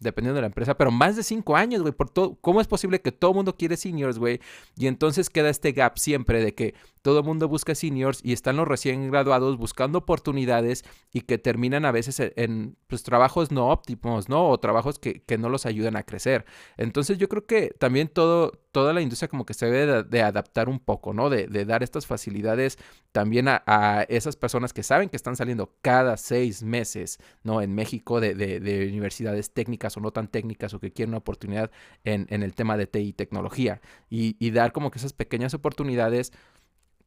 [0.00, 3.00] dependiendo de la empresa, pero más de cinco años, güey, por todo, ¿cómo es posible
[3.00, 4.40] que todo el mundo quiere seniors, güey?
[4.76, 8.68] Y entonces queda este gap siempre de que todo mundo busca seniors y están los
[8.68, 14.48] recién graduados buscando oportunidades y que terminan a veces en, pues, trabajos no óptimos, ¿no?
[14.48, 16.44] O trabajos que, que, no los ayudan a crecer.
[16.76, 20.68] Entonces yo creo que también todo, toda la industria como que se debe de, adaptar
[20.68, 21.30] un poco, ¿no?
[21.30, 22.78] De, de, dar estas facilidades
[23.12, 27.62] también a, a, esas personas que saben que están saliendo cada seis meses, ¿no?
[27.62, 31.70] En México de, de universidades técnicas o no tan técnicas o que quieren una oportunidad
[32.04, 35.54] en, en el tema de TI y tecnología y, y dar como que esas pequeñas
[35.54, 36.32] oportunidades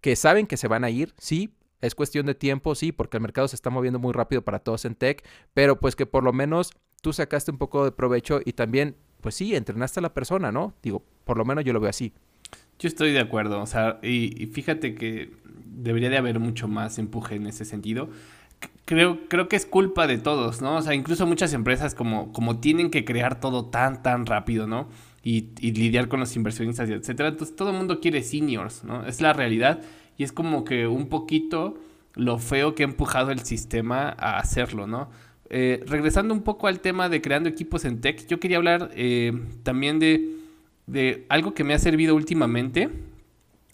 [0.04, 3.22] que saben que se van a ir, sí, es cuestión de tiempo, sí, porque el
[3.22, 5.24] mercado se está moviendo muy rápido para todos en tech,
[5.54, 9.36] pero pues que por lo menos tú sacaste un poco de provecho y también, pues
[9.36, 10.74] sí, entrenaste a la persona, ¿no?
[10.84, 12.12] Digo, por lo menos yo lo veo así.
[12.80, 15.32] Yo estoy de acuerdo, o sea, y, fíjate que
[15.66, 18.10] debería de haber mucho más empuje en ese sentido.
[18.84, 20.76] Creo, creo que es culpa de todos, ¿no?
[20.76, 24.90] O sea, incluso muchas empresas como, como tienen que crear todo tan, tan rápido, ¿no?
[25.24, 27.30] Y, lidiar con los inversionistas, y etcétera.
[27.30, 29.06] Entonces todo el mundo quiere seniors, ¿no?
[29.06, 29.82] Es la realidad
[30.18, 31.78] y es como que un poquito
[32.16, 35.10] lo feo que ha empujado el sistema a hacerlo, ¿no?
[35.50, 39.34] Eh, regresando un poco al tema de creando equipos en tech, yo quería hablar eh,
[39.64, 40.36] también de,
[40.88, 42.90] de, algo que me ha servido últimamente.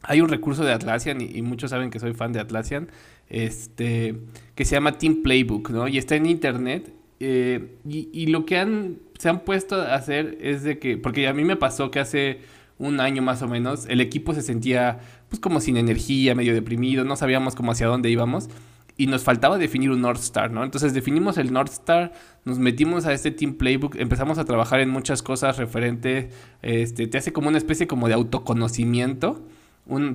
[0.02, 2.90] Hay un recurso de Atlassian, y, muchos saben que soy fan de Atlassian,
[3.28, 4.16] este,
[4.56, 5.88] que se llama Team Playbook, ¿no?
[5.88, 6.94] Y está en internet.
[7.20, 11.44] Eh, y, lo que se han puesto a hacer es de que, porque a mí
[11.44, 12.40] me pasó que hace
[12.78, 17.04] un año más o menos, el equipo se sentía pues como sin energía, medio deprimido,
[17.04, 18.50] no sabíamos cómo hacia dónde íbamos
[18.96, 20.64] y nos faltaba definir un North Star, ¿no?
[20.64, 22.14] Entonces definimos el North Star,
[22.46, 27.18] nos metimos a este Team Playbook, empezamos a trabajar en muchas cosas referentes, este, te
[27.18, 29.46] hace como una especie como de autoconocimiento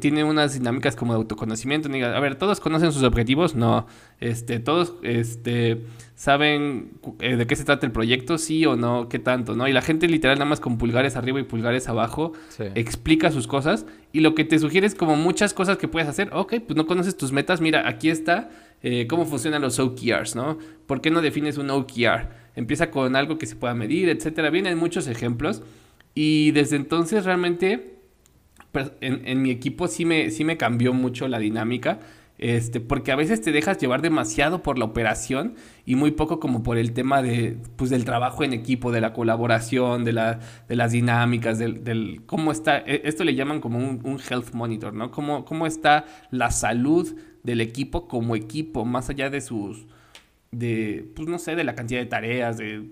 [0.00, 1.88] tiene unas dinámicas como de autoconocimiento.
[1.88, 3.54] a ver, ¿todos conocen sus objetivos?
[3.54, 3.86] No.
[4.20, 5.82] Este, ¿Todos este,
[6.14, 8.38] saben eh, de qué se trata el proyecto?
[8.38, 9.66] Sí o no, qué tanto, ¿no?
[9.68, 12.32] Y la gente literal nada más con pulgares arriba y pulgares abajo
[12.74, 16.30] explica sus cosas y lo que te sugiere es como muchas cosas que puedes hacer.
[16.32, 18.50] Ok, pues no conoces tus metas, mira, aquí está
[18.82, 20.58] eh, cómo funcionan los OKRs, ¿no?
[20.86, 22.28] ¿Por qué no defines un OKR?
[22.54, 24.50] Empieza con algo que se pueda medir, etcétera.
[24.50, 25.62] Vienen muchos ejemplos
[26.14, 27.93] y desde entonces realmente
[29.00, 32.00] en, mi equipo sí me, sí me cambió mucho la dinámica.
[32.36, 35.54] Este, porque a veces te dejas llevar demasiado por la operación
[35.86, 39.12] y muy poco como por el tema de, pues, del trabajo en equipo, de la
[39.12, 44.20] colaboración, de, la, de las dinámicas, del, cómo está, e, esto le llaman como un,
[44.28, 45.12] health monitor, ¿no?
[45.12, 49.86] Cómo, cómo está la salud del equipo como equipo, más allá de sus,
[50.50, 52.82] de, pues no sé, de la cantidad de tareas, de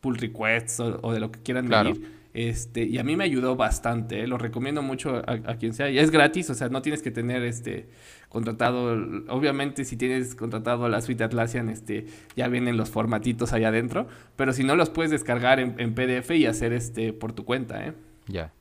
[0.00, 1.94] pull requests o, de lo que quieran claro.
[2.36, 4.26] Este, y a mí me ayudó bastante, ¿eh?
[4.26, 5.88] lo recomiendo mucho a, quien sea.
[5.88, 7.88] Y es gratis, o sea, no tienes que tener este
[8.28, 8.92] contratado.
[9.28, 12.04] Obviamente, si tienes contratado la suite Atlassian, este,
[12.36, 14.06] ya vienen los formatitos allá adentro.
[14.36, 17.94] Pero si no, los puedes descargar en, PDF y hacer este por tu cuenta, ¿eh?
[18.26, 18.52] Ya.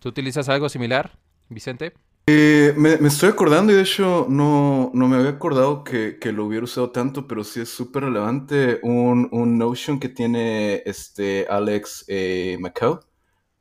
[0.00, 1.12] ¿Tú utilizas algo similar,
[1.48, 1.94] Vicente?
[2.32, 6.62] Eh, me, estoy acordando y de hecho no, no me había acordado que, lo hubiera
[6.62, 12.56] usado tanto, pero sí es súper relevante un, un, Notion que tiene este Alex eh,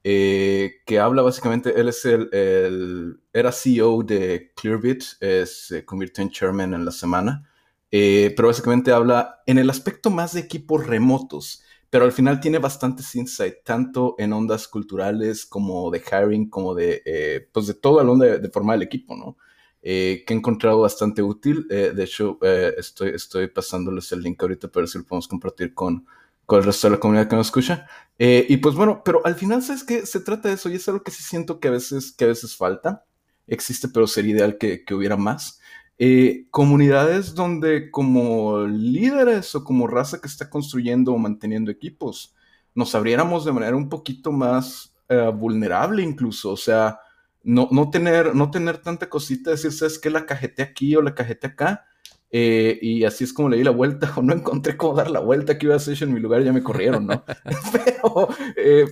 [0.03, 6.76] eh, que habla básicamente, él es el, era CEO de Clearbit, se convirtió en chairman
[6.76, 7.49] en la semana,
[7.89, 12.60] eh, pero básicamente habla en el aspecto más de equipos remotos pero al final tiene
[12.60, 18.02] bastantes insight, tanto en ondas culturales como de hiring, como de, eh, pues de todo
[18.02, 19.38] el onda de, formar el equipo, ¿no?
[19.82, 21.66] Eh, que he encontrado bastante útil.
[21.70, 22.38] Eh, de hecho,
[22.78, 26.06] estoy, estoy pasándoles el link ahorita para ver si lo podemos compartir con,
[26.46, 27.88] con el resto de la comunidad que nos escucha.
[28.18, 30.06] y pues bueno, pero al final, ¿sabes qué?
[30.06, 32.28] Se trata de eso y es algo que sí siento que a veces, que a
[32.28, 33.06] veces falta.
[33.48, 35.59] Existe, pero sería ideal que, que hubiera más.
[36.02, 42.34] Eh, comunidades donde como líderes o como raza que está construyendo o manteniendo equipos,
[42.74, 47.00] nos abriéramos de manera un poquito más eh, vulnerable incluso, o sea,
[47.43, 50.10] no, no, tener, no tener tanta cosita, decir, ¿sabes qué?
[50.10, 51.86] La cajete aquí o la cajete acá,
[52.32, 55.20] eh, y así es como le di la vuelta, o no encontré cómo dar la
[55.20, 57.24] vuelta que iba a hacer en mi lugar, ya me corrieron, ¿no?
[57.72, 58.30] pero,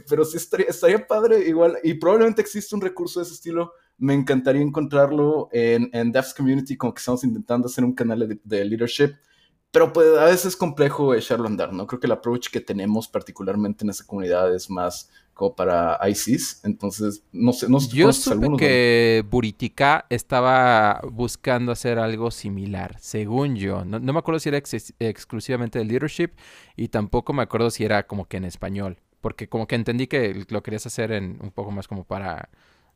[0.10, 4.14] pero sí estaría, estaría padre igual, y probablemente existe un recurso de ese estilo me
[4.14, 9.16] encantaría encontrarlo en, en Devs Community, como que estamos intentando hacer un canal de, leadership,
[9.72, 11.86] pero pues a veces es complejo echarlo a andar, ¿no?
[11.88, 16.62] Creo que el approach que tenemos particularmente en esa comunidad es más como para ICs,
[16.64, 23.56] entonces no sé, no sé Yo supe que Buritica estaba buscando hacer algo similar, según
[23.56, 23.86] yo.
[23.86, 26.32] No, me acuerdo si era exclusivamente de leadership
[26.76, 30.46] y tampoco me acuerdo si era como que en español, porque como que entendí que
[30.50, 32.50] lo querías hacer en un poco más como para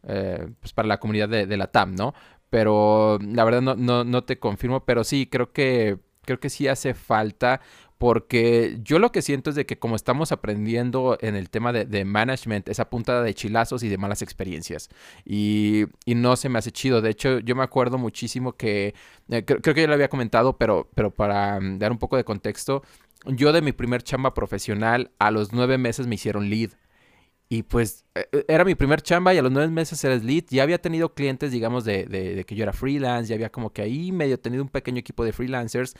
[0.04, 2.16] eh, pues para la comunidad de, la TAM, ¿no?
[2.50, 6.68] Pero la verdad no, no, no te confirmo, pero sí, creo que, creo que sí
[6.68, 7.62] hace falta
[8.02, 12.04] porque yo lo que siento es de que como estamos aprendiendo en el tema de,
[12.04, 14.90] management, esa punta de chilazos y de malas experiencias.
[15.24, 17.02] Y, y, no se me hace chido.
[17.02, 18.96] De hecho, yo me acuerdo muchísimo que,
[19.30, 22.24] eh, creo, que ya lo había comentado, pero, pero para mm, dar un poco de
[22.24, 22.82] contexto,
[23.28, 26.72] yo de mi primer chamba profesional, a los nueve meses me hicieron lead.
[27.52, 30.46] Y pues e, e, era mi primer chamba y a los nueve meses eres lead.
[30.52, 33.82] Ya había tenido clientes, digamos, de, de, que yo era freelance, ya había como que
[33.82, 35.96] ahí medio tenido un pequeño equipo de freelancers,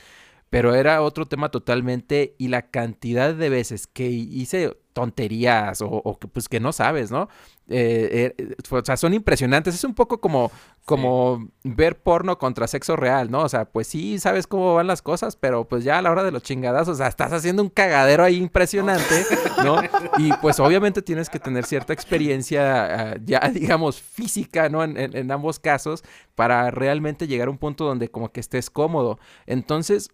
[0.48, 6.28] pero era otro tema totalmente y la cantidad de veces que hice tonterías o, que
[6.28, 7.28] pues que no sabes, ¿no?
[7.68, 9.74] Eh, eh, o sea, son impresionantes.
[9.74, 10.50] Es un poco como,
[10.84, 13.42] como ver porno contra sexo real, ¿no?
[13.42, 16.24] O sea, pues sí sabes cómo van las cosas, pero pues ya a la hora
[16.24, 19.24] de los chingadazos, o sea, estás haciendo un cagadero ahí impresionante,
[19.64, 19.80] ¿no?
[20.18, 24.84] Y pues obviamente tienes que tener cierta experiencia, ah, ya digamos, física, ¿no?
[24.84, 29.18] En, en ambos casos, para realmente llegar a un punto donde como que estés cómodo.
[29.46, 30.10] Entonces,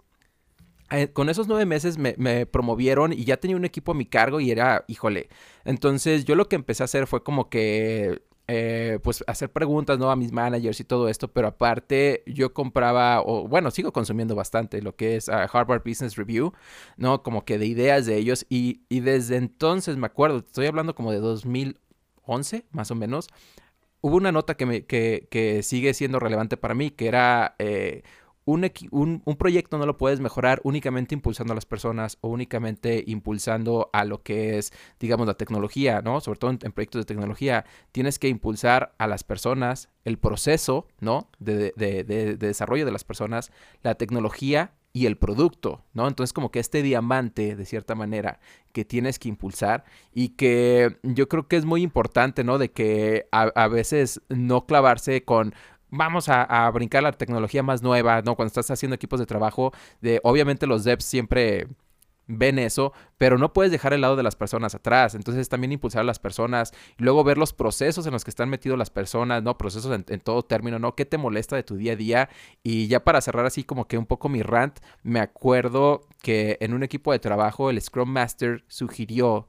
[0.90, 4.40] eh, con esos nueve meses me, promovieron y ya tenía un equipo a mi cargo
[4.40, 5.28] y era, híjole.
[5.64, 10.10] Entonces yo lo que empecé a hacer fue como que eh, pues hacer preguntas, ¿no?
[10.10, 14.80] A mis managers y todo esto, pero aparte yo compraba, o bueno, sigo consumiendo bastante
[14.80, 16.54] lo que es ah, Harvard Business Review,
[16.96, 17.22] ¿no?
[17.22, 21.12] Como que de ideas de ellos y, y desde entonces me acuerdo, estoy hablando como
[21.12, 23.28] de 2011, más o menos,
[24.00, 27.54] hubo una nota que, me, que, que sigue siendo relevante para mí, que era...
[27.58, 28.02] Eh,
[28.48, 33.90] un, un, proyecto no lo puedes mejorar únicamente impulsando a las personas o únicamente impulsando
[33.92, 36.20] a lo que es, digamos, la tecnología, ¿no?
[36.20, 41.28] Sobre todo en, proyectos de tecnología, tienes que impulsar a las personas, el proceso, ¿no?
[41.38, 46.08] De, de, de, desarrollo de las personas, la tecnología y el producto, ¿no?
[46.08, 48.40] Entonces como que este diamante, de cierta manera,
[48.72, 49.84] que tienes que impulsar
[50.14, 52.56] y que yo creo que es muy importante, ¿no?
[52.56, 55.54] De que a veces no clavarse con,
[55.90, 58.36] vamos a, brincar la tecnología más nueva, ¿no?
[58.36, 61.68] Cuando estás haciendo equipos de trabajo, de, obviamente los devs siempre
[62.30, 65.14] ven eso, pero no puedes dejar el lado de las personas atrás.
[65.14, 68.50] Entonces también impulsar a las personas y luego ver los procesos en los que están
[68.50, 69.56] metidos las personas, ¿no?
[69.56, 70.94] Procesos en, en, todo término, ¿no?
[70.94, 72.28] ¿Qué te molesta de tu día a día?
[72.62, 76.74] Y ya para cerrar así como que un poco mi rant, me acuerdo que en
[76.74, 79.48] un equipo de trabajo el Scrum Master sugirió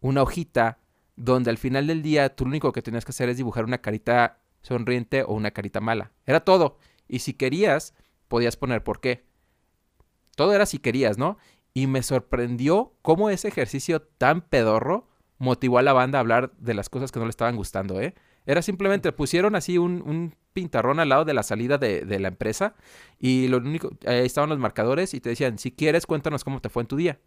[0.00, 0.78] una hojita
[1.16, 3.78] donde al final del día tú lo único que tenías que hacer es dibujar una
[3.78, 6.12] carita sonriente o una carita mala.
[6.26, 6.78] Era todo.
[7.08, 7.94] Y si querías,
[8.28, 9.24] podías poner por qué.
[10.36, 11.38] Todo era si querías, ¿no?
[11.74, 15.08] Y me sorprendió cómo ese ejercicio tan pedorro
[15.38, 18.14] motivó a la banda a hablar de las cosas que no le estaban gustando, ¿eh?
[18.46, 22.74] Era simplemente, pusieron así un, pintarrón al lado de la salida de, de, la empresa
[23.18, 26.68] y lo único, ahí estaban los marcadores y te decían, si quieres, cuéntanos cómo te
[26.68, 27.20] fue en tu día.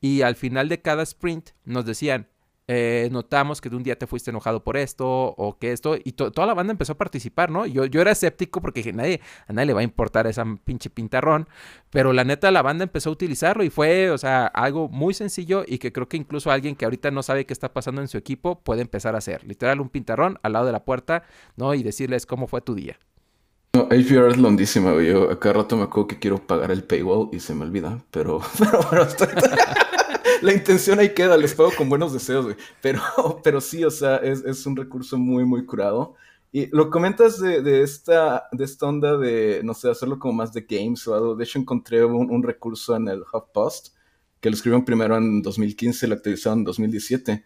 [0.00, 2.28] Y al final de cada sprint nos decían,
[2.68, 6.12] eh, notamos que de un día te fuiste enojado por esto o que esto, y
[6.12, 7.66] toda la banda empezó a participar, ¿no?
[7.66, 10.90] Yo, yo era escéptico porque dije, nadie, a nadie le va a importar esa pinche
[10.90, 11.48] pintarrón,
[11.90, 15.64] pero la neta la banda empezó a utilizarlo y fue, o sea, algo muy sencillo
[15.66, 18.18] y que creo que incluso alguien que ahorita no sabe qué está pasando en su
[18.18, 21.22] equipo puede empezar a hacer, literal un pintarrón al lado de la puerta,
[21.56, 21.74] ¿no?
[21.74, 22.98] Y decirles cómo fue tu día.
[23.74, 24.94] No, APR es londísima.
[25.02, 28.02] Yo a cada rato me acuerdo que quiero pagar el paywall y se me olvida,
[28.10, 29.28] pero, pero, pero estoy
[30.42, 32.56] la intención ahí queda, les pago con buenos deseos, güey.
[32.80, 33.00] Pero,
[33.44, 36.14] pero sí, o sea, es, es un recurso muy, muy curado.
[36.52, 40.52] Y lo comentas de, de, esta, de esta onda de, no sé, hacerlo como más
[40.52, 41.34] de games o algo.
[41.34, 43.94] De hecho, encontré un, un recurso en el HuffPost
[44.40, 47.44] que lo escribieron primero en 2015 y lo actualizaron en 2017.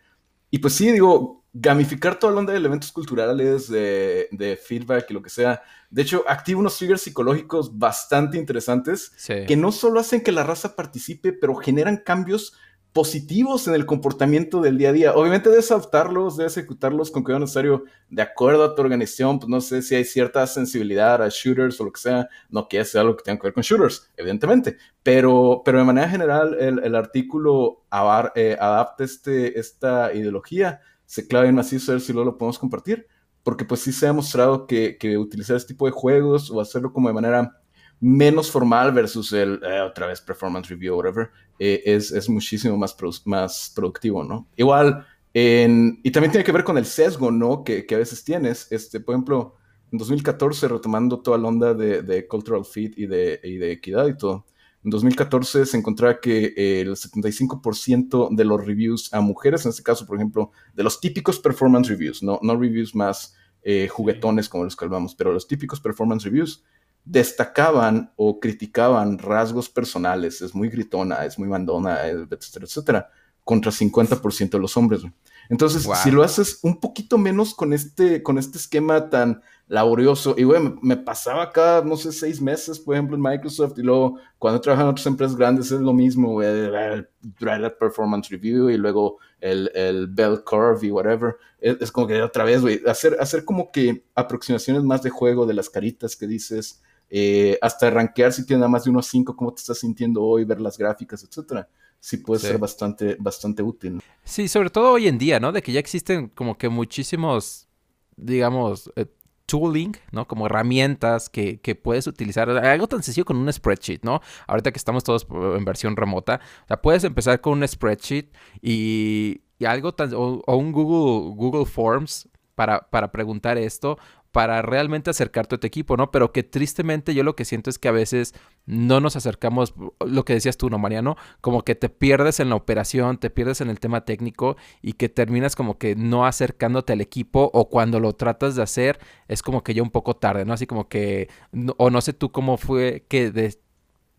[0.51, 5.15] Y pues sí, digo, gamificar toda la onda de elementos culturales, de, de, feedback y
[5.15, 5.63] lo que sea.
[5.91, 9.47] De hecho, activa unos triggers psicológicos bastante interesantes sí.
[9.47, 12.55] que no solo hacen que la raza participe, pero generan cambios
[12.93, 15.15] positivos en el comportamiento del día a día.
[15.15, 19.39] Obviamente debes adoptarlos, debes ejecutarlos con cuidado necesario de acuerdo a tu organización.
[19.39, 22.29] Pues no sé si hay cierta sensibilidad a shooters o lo que sea.
[22.49, 24.77] No que sea algo que tenga que ver con shooters, evidentemente.
[25.03, 30.81] Pero, pero de manera general, el, el artículo abar, eh, adapta este, esta ideología.
[31.07, 33.07] Se clave en así, a ver si luego lo podemos compartir.
[33.43, 36.93] Porque pues sí se ha mostrado que, que utilizar este tipo de juegos o hacerlo
[36.93, 37.60] como de manera
[38.01, 42.95] menos formal versus el eh, otra vez performance review, whatever, eh, es, es, muchísimo más,
[42.95, 44.49] pro, más productivo, ¿no?
[44.57, 47.63] Igual, en, y también tiene que ver con el sesgo, ¿no?
[47.63, 48.73] Que, que, a veces tienes.
[48.73, 49.57] Este, por ejemplo,
[49.93, 54.07] en 2014, retomando toda la onda de, de cultural fit y de, y de, equidad
[54.07, 54.47] y todo,
[54.83, 60.07] en 2014 se encontraba que el 75% de los reviews a mujeres, en este caso,
[60.07, 64.75] por ejemplo, de los típicos performance reviews, no, no reviews más eh, juguetones como los
[64.75, 66.65] que hablamos, pero los típicos performance reviews,
[67.05, 73.11] destacaban o criticaban rasgos personales, es muy gritona, es muy mandona, etcétera, etcétera,
[73.45, 75.03] contra 50% de los hombres.
[75.49, 75.97] Entonces, wow.
[75.97, 80.63] si lo haces un poquito menos con este, con este esquema tan laborioso, y güey,
[80.63, 84.61] me, me, pasaba cada, no sé, seis meses, por ejemplo, en Microsoft, y luego cuando
[84.61, 87.09] trabajan en otras empresas grandes es lo mismo, güey, el,
[87.41, 91.37] el Performance Review y luego el, el Bell Curve y whatever.
[91.59, 95.47] Es, es como que otra vez, güey, hacer, hacer como que aproximaciones más de juego
[95.47, 96.81] de las caritas que dices,
[97.11, 100.45] eh, hasta rankear si tiene nada más de unos 5, cómo te estás sintiendo hoy,
[100.45, 101.69] ver las gráficas, etcétera.
[101.99, 102.47] Sí puede sí.
[102.47, 104.01] ser bastante, bastante útil.
[104.25, 105.53] Sí, sobre todo hoy en día, ¿no?
[105.53, 107.69] De que ya existen como que muchísimos,
[108.17, 109.07] digamos, eh,
[109.51, 110.29] tooling, ¿no?
[110.29, 112.49] Como herramientas que, que, puedes utilizar.
[112.49, 114.21] Algo tan sencillo con un spreadsheet, ¿no?
[114.47, 116.41] Ahorita que estamos todos en versión remota.
[116.65, 118.33] O sea, puedes empezar con un spreadsheet
[118.63, 120.15] y, y algo tan...
[120.15, 123.99] O, o, un Google, Google Forms para, para preguntar esto
[124.33, 126.11] para realmente acercarte a tu equipo, ¿no?
[126.11, 128.35] Pero que tristemente yo lo que siento es que a veces
[128.67, 129.75] no nos acercamos,
[130.05, 131.17] lo que decías tú, ¿no, Mariano?
[131.41, 135.09] Como que te pierdes en la operación, te pierdes en el tema técnico y que
[135.09, 139.65] terminas como que no acercándote al equipo o cuando lo tratas de hacer es como
[139.65, 140.53] que ya un poco tarde, ¿no?
[140.53, 141.29] Así como que,
[141.77, 143.59] o no sé tú cómo fue que de,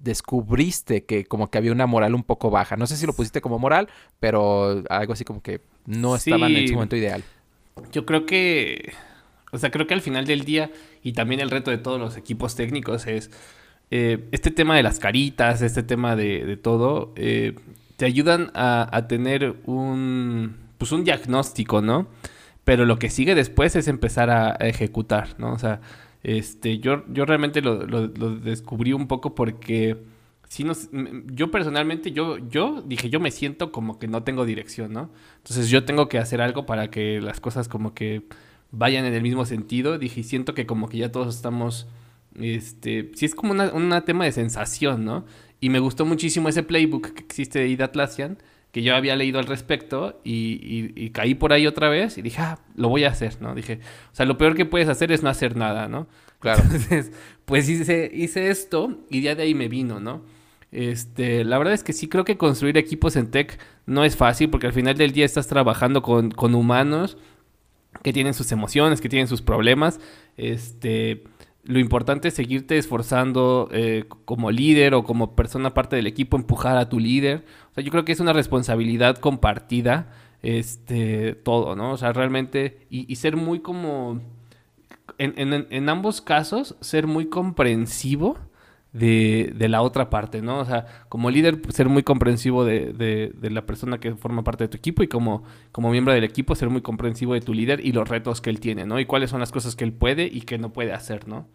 [0.02, 2.76] descubriste que como que había una moral un poco baja?
[2.76, 3.88] No sé si lo pusiste como moral,
[4.20, 7.24] pero algo así como que no estaban en su momento ideal.
[7.92, 8.94] Yo creo que,
[9.52, 10.72] o sea, creo que al final del día
[11.04, 13.32] y también el reto de todos los equipos técnicos es
[13.92, 17.56] eh, este tema de las caritas, este tema de, todo, eh,
[17.98, 22.08] te ayudan a, tener un, pues un diagnóstico, ¿no?
[22.64, 25.52] Pero lo que sigue después es empezar a, ejecutar, ¿no?
[25.52, 25.82] O sea,
[26.24, 27.76] este, yo, yo realmente lo,
[28.08, 29.98] descubrí un poco porque
[30.48, 30.90] si nos,
[31.26, 35.10] yo personalmente, yo, yo dije, yo me siento como que no tengo dirección, ¿no?
[35.38, 38.24] Entonces yo tengo que hacer algo para que las cosas como que
[38.72, 39.98] vayan en el mismo sentido.
[39.98, 41.88] Dije, siento que como que ya todos estamos,
[42.40, 45.26] este, sí es como un tema de sensación, ¿no?
[45.60, 48.38] Y me gustó muchísimo ese playbook que existe de Ida Atlassian,
[48.72, 52.60] que yo había leído al respecto y, caí por ahí otra vez y dije, ah,
[52.76, 53.54] lo voy a hacer, ¿no?
[53.54, 53.80] Dije,
[54.12, 56.08] o sea, lo peor que puedes hacer es no hacer nada, ¿no?
[56.40, 56.64] Claro.
[56.64, 57.12] Entonces,
[57.46, 60.24] pues hice, hice esto y ya de ahí me vino, ¿no?
[60.72, 64.50] Este, la verdad es que sí creo que construir equipos en tech no es fácil
[64.50, 67.18] porque al final del día estás trabajando con, con humanos
[68.04, 70.00] que tienen sus emociones, que tienen sus problemas.
[70.38, 71.24] Este,
[71.64, 76.78] lo importante es seguirte esforzando eh, como líder o como persona parte del equipo, empujar
[76.78, 77.46] a tu líder.
[77.72, 80.08] O sea, yo creo que es una responsabilidad compartida,
[80.42, 81.92] este, todo, ¿no?
[81.92, 84.22] O sea, realmente, y, ser muy como,
[85.20, 88.38] en, ambos casos, ser muy comprensivo
[88.94, 90.60] de, la otra parte, ¿no?
[90.60, 94.68] O sea, como líder, pues, ser muy comprensivo de, la persona que forma parte de
[94.68, 97.92] tu equipo y como, como miembro del equipo, ser muy comprensivo de tu líder y
[97.92, 99.00] los retos que él tiene, ¿no?
[99.00, 101.48] Y cuáles son las cosas que él puede y que no puede hacer, ¿no?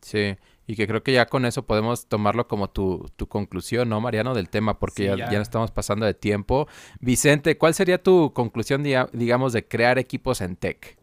[0.00, 0.36] Sí,
[0.66, 4.34] y que creo que ya con eso podemos tomarlo como tu, tu conclusión, ¿no, Mariano,
[4.34, 4.78] del tema?
[4.78, 5.40] Porque ya, ya.
[5.40, 6.68] estamos pasando de tiempo.
[7.00, 10.96] Vicente, ¿cuál sería tu conclusión, digamos, de crear equipos en tech?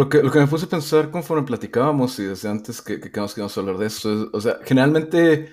[0.00, 3.12] Lo que, lo que me puse a pensar conforme platicábamos y desde antes que, que,
[3.12, 5.52] que nos hablar de esto, o sea, generalmente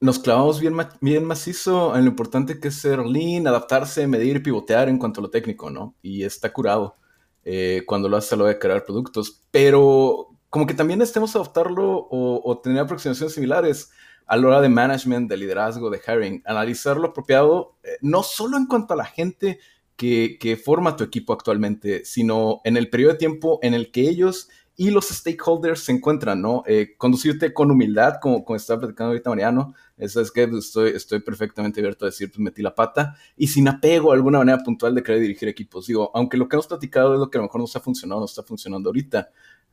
[0.00, 4.90] nos clavamos bien, bien macizo en lo importante que es ser lean, adaptarse, medir pivotear
[4.90, 5.94] en cuanto a lo técnico, ¿no?
[6.02, 6.96] Y está curado
[7.42, 11.38] eh, cuando lo haces a lo de crear productos, pero como que también estemos a
[11.38, 13.92] adoptarlo o, tener aproximaciones similares
[14.26, 18.58] a la hora de management, de liderazgo, de hiring, analizar lo apropiado, eh, no solo
[18.58, 19.58] en cuanto a la gente
[20.00, 24.48] que, forma tu equipo actualmente, sino en el periodo de tiempo en el que ellos
[24.74, 26.62] y los stakeholders se encuentran, ¿no?
[26.66, 31.20] Eh, conducirte con humildad, como, como estaba platicando ahorita Mariano, eso es que estoy, estoy
[31.20, 34.94] perfectamente abierto a decir, pues metí la pata, y sin apego a alguna manera puntual
[34.94, 35.86] de querer dirigir equipos.
[35.86, 38.20] Digo, aunque lo que hemos platicado es lo que a lo mejor no está funcionando,
[38.20, 39.30] no está funcionando ahorita,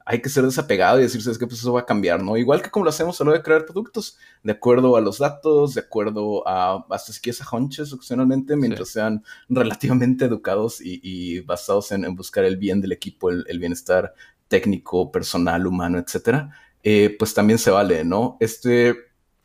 [0.09, 2.37] hay que ser desapegado y decirse es que pues eso va a cambiar, ¿no?
[2.37, 5.73] Igual que como lo hacemos a lo de crear productos, de acuerdo a los datos,
[5.73, 11.91] de acuerdo a hasta si quieres a hunches ocasionalmente, mientras sean relativamente educados y, basados
[11.91, 14.13] en, buscar el bien del equipo, el, bienestar
[14.47, 16.51] técnico, personal, humano, etcétera,
[16.83, 18.37] eh, pues también se vale, ¿no?
[18.39, 18.95] Este,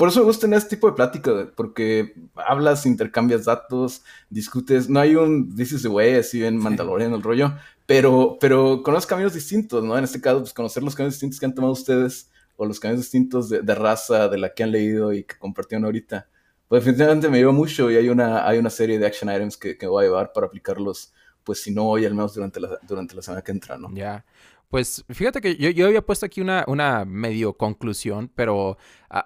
[0.02, 4.98] por eso me gusta tener este tipo de plática, porque hablas, intercambias datos, discutes, no
[4.98, 7.54] hay un dices de güey así en Mandalorian el rollo,
[7.86, 9.96] pero, pero conoces caminos distintos, ¿no?
[9.96, 13.02] En este caso, pues conocer los caminos distintos que han tomado ustedes o los caminos
[13.02, 16.26] distintos de, raza, de la que han leído y que compartieron ahorita.
[16.66, 19.78] Pues definitivamente me lleva mucho y hay una, hay una serie de action items que,
[19.78, 21.12] que voy a llevar para aplicarlos,
[21.44, 23.88] pues si no hoy, al menos durante la, durante la semana que entra, ¿no?
[23.94, 24.24] Ya.
[24.72, 28.78] Pues fíjate que yo, yo, había puesto aquí una, una medio conclusión, pero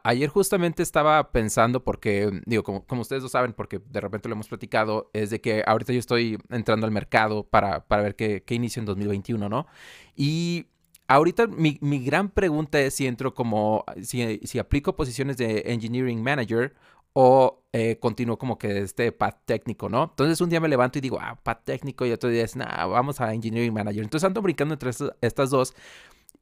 [0.03, 4.33] ayer justamente estaba pensando porque, digo, como, como, ustedes lo saben, porque de repente lo
[4.33, 8.43] hemos platicado, es de que ahorita yo estoy entrando al mercado para, para ver qué,
[8.45, 9.69] qué inicio en 2021, ¿no?
[10.17, 10.67] Y
[11.07, 16.25] ahorita mi, mi, gran pregunta es si entro como, si, si aplico posiciones de Engineering
[16.25, 16.75] Manager
[17.19, 20.05] o eh, continúo como que este path técnico, ¿no?
[20.05, 22.85] Entonces un día me levanto y digo, ah, path técnico, y otro día es, nah,
[22.85, 24.03] vamos a Engineering Manager.
[24.03, 24.91] Entonces ando brincando entre
[25.23, 25.75] estas dos.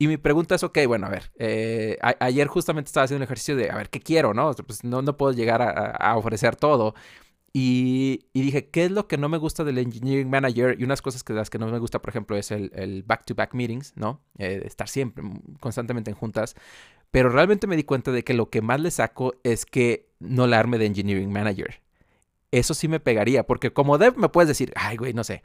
[0.00, 3.54] Y mi pregunta es, ok, bueno, a ver, eh, ayer justamente estaba haciendo un ejercicio
[3.54, 4.52] de, a ver, ¿qué quiero, no?
[4.52, 6.96] Pues no, no puedo llegar a, ofrecer todo.
[7.52, 10.74] Y, y, dije, ¿qué es lo que no me gusta del Engineering Manager?
[10.76, 13.92] Y unas cosas que las que no me gusta, por ejemplo, es el back-to-back meetings,
[13.96, 14.24] ¿no?
[14.38, 15.22] Eh, estar siempre,
[15.60, 16.56] constantemente en juntas.
[17.14, 20.46] Pero realmente me di cuenta de que lo que más le saco es que no
[20.46, 21.80] la arme de Engineering Manager.
[22.50, 25.42] Eso sí me pegaría, porque como dev me puedes decir, ay, güey, no sé,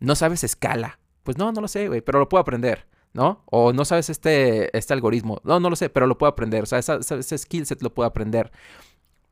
[0.00, 0.98] no sabes escala.
[1.22, 3.42] Pues no, no lo sé, güey, pero lo puedo aprender, ¿no?
[3.46, 5.40] O no sabes este, este algoritmo.
[5.44, 6.62] No, no lo sé, pero lo puedo aprender.
[6.62, 8.52] O sea, ese skill set lo puedo aprender.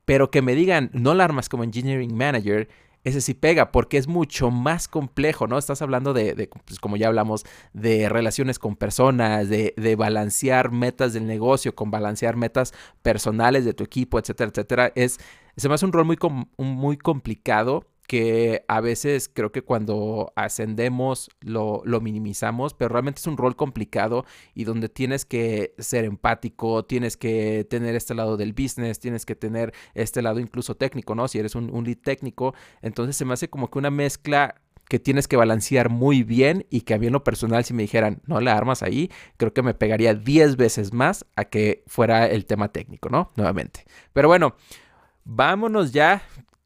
[0.04, 2.68] Pero que me digan, no la armas como Engineering Manager,
[3.04, 5.58] ese sí pega porque es mucho más complejo, ¿no?
[5.58, 11.12] Estás hablando de, pues como ya hablamos, de relaciones con personas, de, de, balancear metas
[11.12, 14.92] del negocio, con balancear metas personales de tu equipo, etcétera, etcétera.
[14.94, 15.18] Es,
[15.56, 16.18] se me hace un rol muy,
[16.56, 23.26] muy complicado que a veces creo que cuando ascendemos lo, lo, minimizamos, pero realmente es
[23.26, 24.24] un rol complicado
[24.54, 29.34] y donde tienes que ser empático, tienes que tener este lado del business, tienes que
[29.34, 31.28] tener este lado incluso técnico, ¿no?
[31.28, 35.26] Si eres un, lead técnico, entonces se me hace como que una mezcla que tienes
[35.26, 38.38] que balancear muy bien y que a mí en lo personal si me dijeran no
[38.40, 42.68] la armas ahí, creo que me pegaría 10 veces más a que fuera el tema
[42.68, 43.32] técnico, ¿no?
[43.36, 43.84] Nuevamente.
[44.12, 44.56] Pero bueno,
[45.24, 46.22] vámonos ya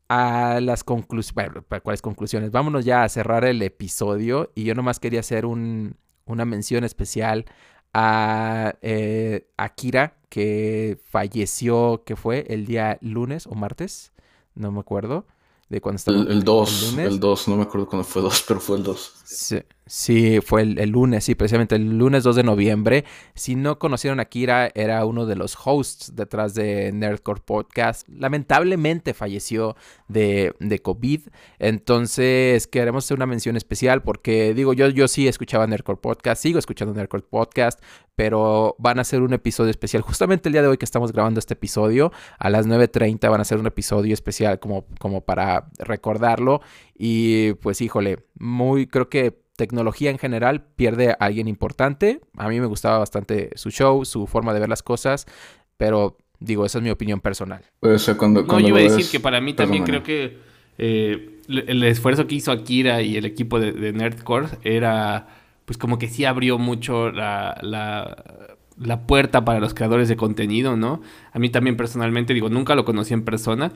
[0.09, 2.51] a las conclusiones, bueno, ¿cuáles conclusiones?
[2.51, 7.45] Vámonos ya a cerrar el episodio y yo nomás quería hacer un, una mención especial
[7.93, 14.13] a eh, Akira que falleció, que fue el día lunes o martes,
[14.55, 15.27] no me acuerdo,
[15.69, 16.19] de cuando estaba...
[16.19, 19.15] El 2, el 2, no me acuerdo cuándo fue 2, pero fue el 2.
[19.25, 19.59] Sí,
[19.89, 23.05] Sí, fue el, lunes, sí, precisamente el lunes 2 de noviembre.
[23.35, 28.07] Si no conocieron a Kira, era uno de los hosts detrás de Nerdcore Podcast.
[28.07, 29.77] Lamentablemente falleció
[30.07, 31.23] de, de COVID.
[31.59, 36.59] Entonces, queremos hacer una mención especial porque, digo, yo, yo sí escuchaba Nerdcore Podcast, sigo
[36.59, 37.81] escuchando Nerdcore Podcast,
[38.15, 40.03] pero van a hacer un episodio especial.
[40.03, 43.43] Justamente el día de hoy que estamos grabando este episodio, a las 9.30 van a
[43.43, 46.61] hacer un episodio especial como, como para recordarlo.
[46.95, 52.21] Y pues, híjole, muy, creo que tecnología en general pierde a alguien importante.
[52.37, 55.27] A mí me gustaba bastante su show, su forma de ver las cosas,
[55.77, 57.63] pero digo, esa es mi opinión personal.
[58.17, 60.39] cuando, no, yo iba a decir que para mí también creo que
[60.79, 65.27] eh, el esfuerzo que hizo Akira y el equipo de, Nerdcore era,
[65.65, 71.03] pues como que sí abrió mucho la, la puerta para los creadores de contenido, ¿no?
[71.33, 73.73] A mí también personalmente, digo, nunca lo conocí en persona,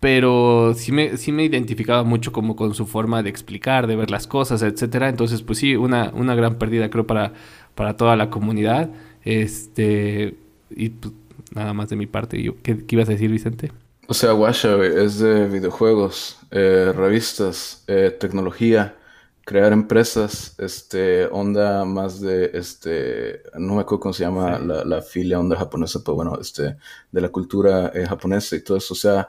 [0.00, 4.10] pero sí me, sí me identificaba mucho como con su forma de explicar, de ver
[4.10, 5.08] las cosas, etcétera.
[5.08, 7.32] Entonces, pues sí, una, una gran pérdida creo para,
[7.74, 8.90] para toda la comunidad.
[9.24, 10.36] Este,
[10.70, 11.14] y pues,
[11.54, 12.36] nada más de mi parte.
[12.62, 13.72] ¿Qué, ¿Qué, ibas a decir, Vicente?
[14.08, 18.96] O sea, Washa, es de videojuegos, eh, revistas, eh, tecnología,
[19.44, 25.02] crear empresas, este, onda más de, este, no me acuerdo cómo se llama la, la,
[25.02, 26.76] filia onda japonesa, pero bueno, este,
[27.10, 28.94] de la cultura eh, japonesa y todo eso.
[28.94, 29.28] O sea,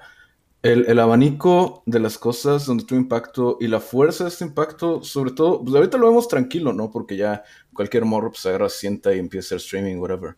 [0.63, 5.31] el, abanico de las cosas donde tuvo impacto y la fuerza de este impacto, sobre
[5.31, 6.91] todo, pues ahorita lo vemos tranquilo, ¿no?
[6.91, 7.43] Porque ya
[7.73, 10.35] cualquier morro pues agarra, sienta y empieza hacer streaming, whatever.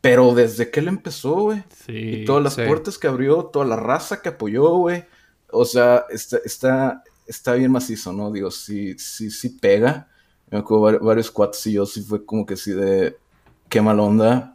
[0.00, 1.62] Pero desde que él empezó, güey.
[1.86, 5.04] Sí, y todas las puertas que abrió, toda la raza que apoyó, güey.
[5.52, 8.32] O sea, está, está, está bien macizo, ¿no?
[8.32, 10.08] Digo, sí, sí, sí pega.
[10.50, 13.16] Me acuerdo varios cuates y yo sí fue como que sí de
[13.68, 14.51] qué mal onda,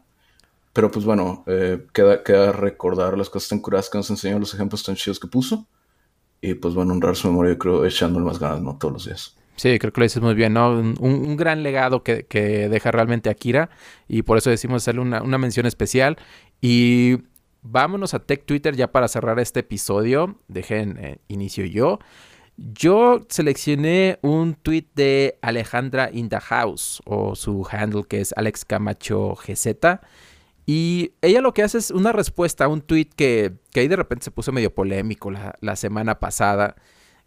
[0.77, 4.53] pero pues bueno, eh, queda, queda recordar las cosas tan curadas que nos enseñó, los
[4.53, 5.67] ejemplos tan chidos que puso.
[6.39, 8.77] Y pues bueno, honrar su memoria, yo creo, echándole más ganas, ¿no?
[8.77, 9.35] Todos los días.
[9.55, 10.69] Sí, creo que lo dices muy bien, ¿no?
[10.69, 13.71] Un, gran legado que, que, deja realmente Akira
[14.07, 16.15] y por eso decimos hacerle una, una, mención especial.
[16.61, 17.23] Y
[17.63, 20.39] vámonos a Tech Twitter ya para cerrar este episodio.
[20.47, 21.97] Dejen eh, inicio yo.
[22.55, 28.63] Yo seleccioné un tweet de Alejandra in the House o su handle que es Alex
[28.63, 29.97] Camacho GZ.
[30.69, 33.95] Y ella lo que hace es una respuesta a un tweet que, que ahí de
[33.95, 36.75] repente se puso medio polémico la, semana pasada,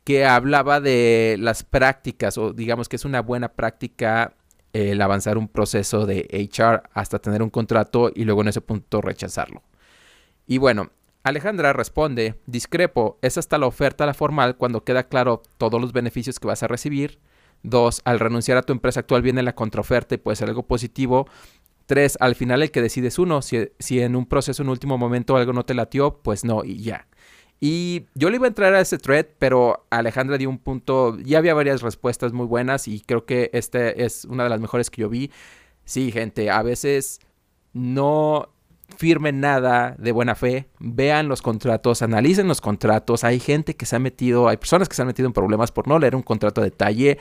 [0.04, 4.34] que hablaba de las prácticas, o digamos que es una buena práctica
[4.74, 9.00] el avanzar un proceso de HR hasta tener un contrato y luego en ese punto
[9.00, 9.62] rechazarlo.
[10.46, 10.90] Y bueno,
[11.22, 16.38] Alejandra responde, discrepo, es hasta la oferta la formal cuando queda claro todos los beneficios
[16.38, 17.20] que vas a recibir.
[17.62, 21.26] Dos, al renunciar a tu empresa actual viene la contraoferta y puede ser algo positivo.
[21.90, 23.42] Tres, al final el que decide es uno.
[23.42, 26.76] Si, si en un proceso en último momento algo no te latió, pues no, y
[26.76, 27.08] ya.
[27.58, 31.38] Y yo le iba a entrar a ese thread, pero Alejandra dio un punto, ya
[31.38, 35.02] había varias respuestas muy buenas y creo que este es una de las mejores que
[35.02, 35.32] yo vi.
[35.84, 37.18] Sí, gente, a veces
[37.72, 38.50] no
[38.96, 43.24] firmen nada de buena fe, vean los contratos, analicen los contratos.
[43.24, 45.88] Hay gente que se ha metido, hay personas que se han metido en problemas por
[45.88, 47.18] no leer un contrato a detalle.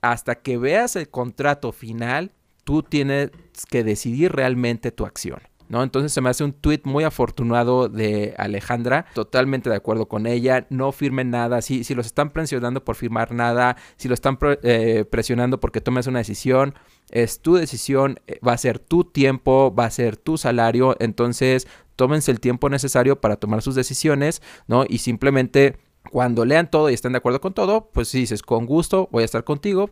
[0.00, 2.32] Hasta que veas el contrato final,
[2.64, 3.32] tú tienes
[3.66, 5.40] que decidir realmente tu acción.
[5.68, 5.82] ¿No?
[5.82, 10.66] Entonces se me hace un tweet muy afortunado de Alejandra, totalmente de acuerdo con ella,
[10.70, 15.04] no firmen nada, si, si los están presionando por firmar nada, si lo están eh,
[15.10, 16.74] presionando porque tomes una decisión,
[17.10, 21.68] es tu decisión, eh, va a ser tu tiempo, va a ser tu salario, entonces
[21.96, 24.86] tómense el tiempo necesario para tomar sus decisiones, ¿no?
[24.88, 25.76] Y simplemente
[26.10, 29.22] cuando lean todo y estén de acuerdo con todo, pues si dices, con gusto voy
[29.22, 29.90] a estar contigo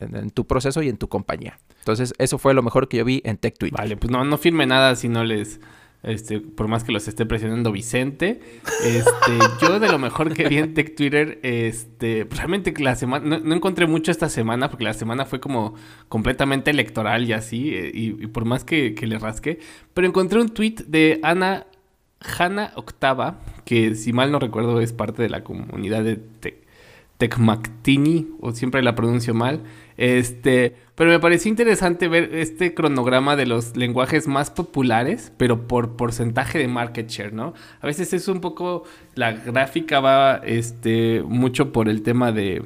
[0.00, 1.58] en, tu proceso y en tu compañía.
[1.78, 3.72] Entonces, eso fue lo mejor que yo vi en TechTweet.
[3.72, 5.60] Vale, pues no, no firme nada si no les...
[6.02, 8.40] Este, por más que los esté presionando Vicente,
[8.82, 13.54] este, yo de lo mejor que vi en Tech Twitter, este, realmente la semana, no,
[13.54, 15.74] encontré mucho esta semana, porque la semana fue como
[16.08, 19.58] completamente electoral y así, eh, y, por más que, que, le rasque,
[19.92, 21.66] pero encontré un tweet de Ana
[22.20, 26.20] Hanna Octava, que si mal no recuerdo es parte de la comunidad de,
[27.20, 29.60] Tecmactini, o siempre la pronuncio mal.
[29.98, 35.96] Este, pero me pareció interesante ver este cronograma de los lenguajes más populares, pero por
[35.96, 37.52] porcentaje de market share, ¿no?
[37.82, 42.64] A veces es un poco, la gráfica va este, mucho por el tema de,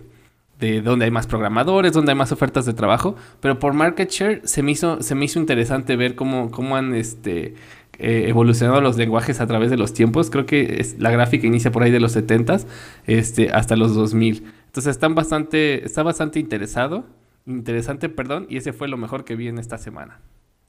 [0.61, 4.41] de dónde hay más programadores, dónde hay más ofertas de trabajo, pero por market share
[4.45, 7.55] se me hizo, se me hizo interesante ver cómo, cómo han este,
[7.99, 10.31] eh, evolucionado los lenguajes a través de los tiempos.
[10.31, 12.67] Creo que la gráfica inicia por ahí de los 70s
[13.07, 14.45] este, hasta los 2000.
[14.67, 17.05] Entonces están bastante, está bastante interesado,
[17.47, 20.21] interesante, perdón, y ese fue lo mejor que vi en esta semana.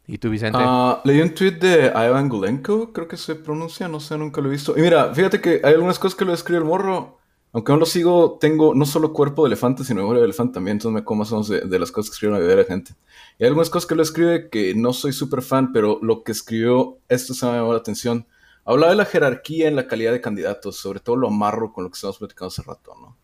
[0.08, 0.60] ¿Y tú, Vicente?
[0.60, 4.50] Uh, leí un tweet de Ivan Gulenko, creo que se pronuncia, no sé, nunca lo
[4.50, 4.78] he visto.
[4.78, 7.15] Y mira, fíjate que hay algunas cosas que lo escribe el morro
[7.56, 10.76] aunque no lo sigo, tengo no solo cuerpo de elefante, sino memoria de elefante también,
[10.76, 12.96] entonces me como de las cosas que escribe la mayoría de la gente.
[13.40, 16.34] Y hay algunas cosas que lo escribe que no soy súper fan, pero lo que
[16.34, 18.28] escribió, esto se me llamó la atención.
[18.66, 21.90] Hablaba de la jerarquía en la calidad de candidatos, sobre todo lo amarro con lo
[21.90, 23.18] que estamos platicando hace rato, ¿no?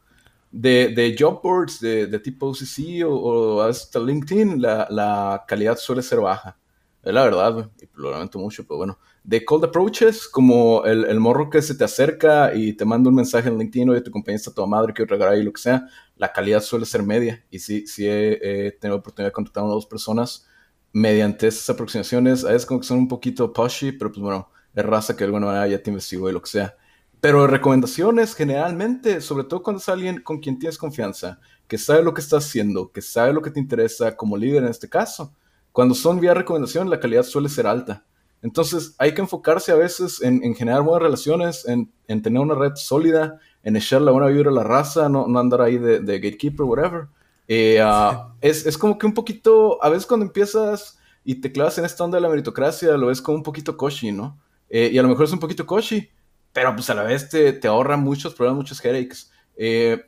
[0.50, 5.76] De, de job boards de, de tipo OCC o, o, hasta LinkedIn, la, la calidad
[5.76, 6.58] suele ser baja.
[7.04, 11.20] Es la verdad, y lo lamento mucho, pero bueno de cold approaches, como el, el,
[11.20, 14.12] morro que se te acerca y te manda un mensaje en LinkedIn, o de tu
[14.12, 17.44] compañía está toda madre, quiero regalar ahí lo que sea, la calidad suele ser media.
[17.52, 20.48] Y sí, sí he, he tenido oportunidad de contactar a una o dos personas
[20.94, 22.44] mediante esas aproximaciones.
[22.46, 25.26] A veces como que son un poquito pushy, pero pues bueno, es raza que de
[25.26, 26.76] alguna manera ya te investigó y lo que sea.
[27.20, 32.14] Pero recomendaciones generalmente, sobre todo cuando es alguien con quien tienes confianza, que sabe lo
[32.14, 35.36] que está haciendo, que sabe lo que te interesa como líder en este caso.
[35.72, 38.06] Cuando son vía recomendación, la calidad suele ser alta.
[38.42, 42.56] Entonces hay que enfocarse a veces en, en generar buenas relaciones, en, en, tener una
[42.56, 46.00] red sólida, en echar la buena vibra a la raza, no, no andar ahí de,
[46.00, 47.08] de gatekeeper, whatever.
[47.48, 51.78] Eh, uh, es, es, como que un poquito, a veces cuando empiezas y te clavas
[51.78, 54.40] en esta onda de la meritocracia, lo ves como un poquito coshi, ¿no?
[54.70, 56.10] Eh, y a lo mejor es un poquito coshi,
[56.52, 59.32] pero pues a la vez te, te ahorra muchos problemas, muchos headaches.
[59.56, 60.02] Eh,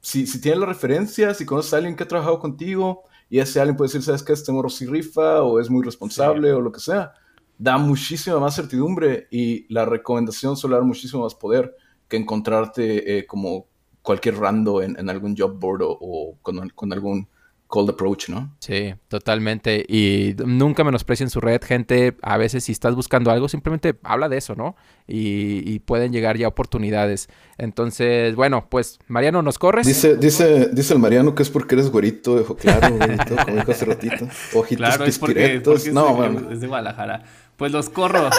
[0.00, 3.60] si, si tienes las referencias, si conoces a alguien que ha trabajado contigo, y ese
[3.60, 4.32] alguien puede decir, ¿sabes qué?
[4.32, 6.54] Este morro sí rifa, o es muy responsable, sí.
[6.54, 7.12] o lo que sea
[7.58, 11.74] da muchísima más certidumbre y la recomendación suele dar muchísimo más poder
[12.08, 13.66] que encontrarte eh, como
[14.02, 17.26] cualquier rando en, en, algún job board o, o con, con, algún
[17.66, 18.54] cold approach, ¿no?
[18.60, 19.84] Sí, totalmente.
[19.88, 22.14] Y nunca menosprecien su red, gente.
[22.22, 24.76] A veces si estás buscando algo, simplemente habla de eso, ¿no?
[25.08, 27.28] Y, y pueden llegar ya oportunidades.
[27.58, 29.86] Entonces, bueno, pues Mariano, ¿nos corres?
[29.86, 33.72] Dice, dice, dice el Mariano que es porque eres güerito, dejo claro, güerito, como dijo
[33.72, 34.28] hace ratito.
[34.54, 36.50] Ojitos claro, es porque, porque no, es, bueno.
[36.52, 37.24] es de Guadalajara.
[37.56, 38.30] Pues los corro.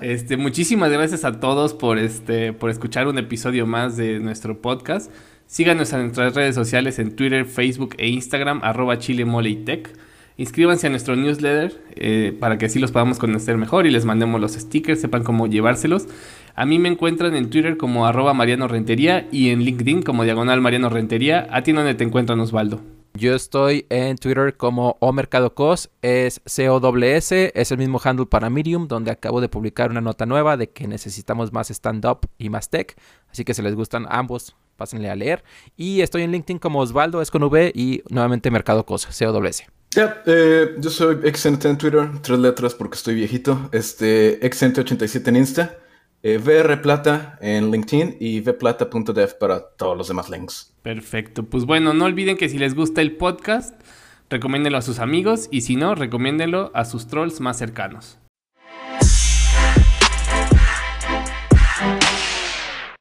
[0.00, 5.12] Este, muchísimas gracias a todos por este, por escuchar un episodio más de nuestro podcast.
[5.46, 9.90] Síganos en nuestras redes sociales en Twitter, Facebook e Instagram, arroba chilemoleitech.
[10.38, 14.40] Inscríbanse a nuestro newsletter eh, para que así los podamos conocer mejor y les mandemos
[14.40, 16.08] los stickers, sepan cómo llevárselos.
[16.54, 20.60] A mí me encuentran en Twitter como arroba Mariano Rentería y en LinkedIn como diagonal
[20.60, 21.46] Mariano Rentería.
[21.50, 22.80] ¿A ti dónde te encuentran, Osvaldo?
[23.14, 29.10] Yo estoy en Twitter como OMercadoCos, es COWS, es el mismo handle para Medium, donde
[29.10, 32.96] acabo de publicar una nota nueva de que necesitamos más stand-up y más tech.
[33.30, 35.44] Así que si les gustan ambos, pásenle a leer.
[35.76, 39.64] Y estoy en LinkedIn como Osvaldo, es con V, y nuevamente MercadoCos, COWS.
[39.94, 43.68] Yeah, eh, yo soy Exente en Twitter, tres letras porque estoy viejito.
[43.72, 45.78] Este, Exente87 en Insta.
[46.22, 50.71] Eh, VR Plata en LinkedIn y vplata.dev para todos los demás links.
[50.82, 51.44] Perfecto.
[51.44, 53.80] Pues bueno, no olviden que si les gusta el podcast,
[54.28, 58.18] recomiéndenlo a sus amigos y si no, recomiéndenlo a sus trolls más cercanos.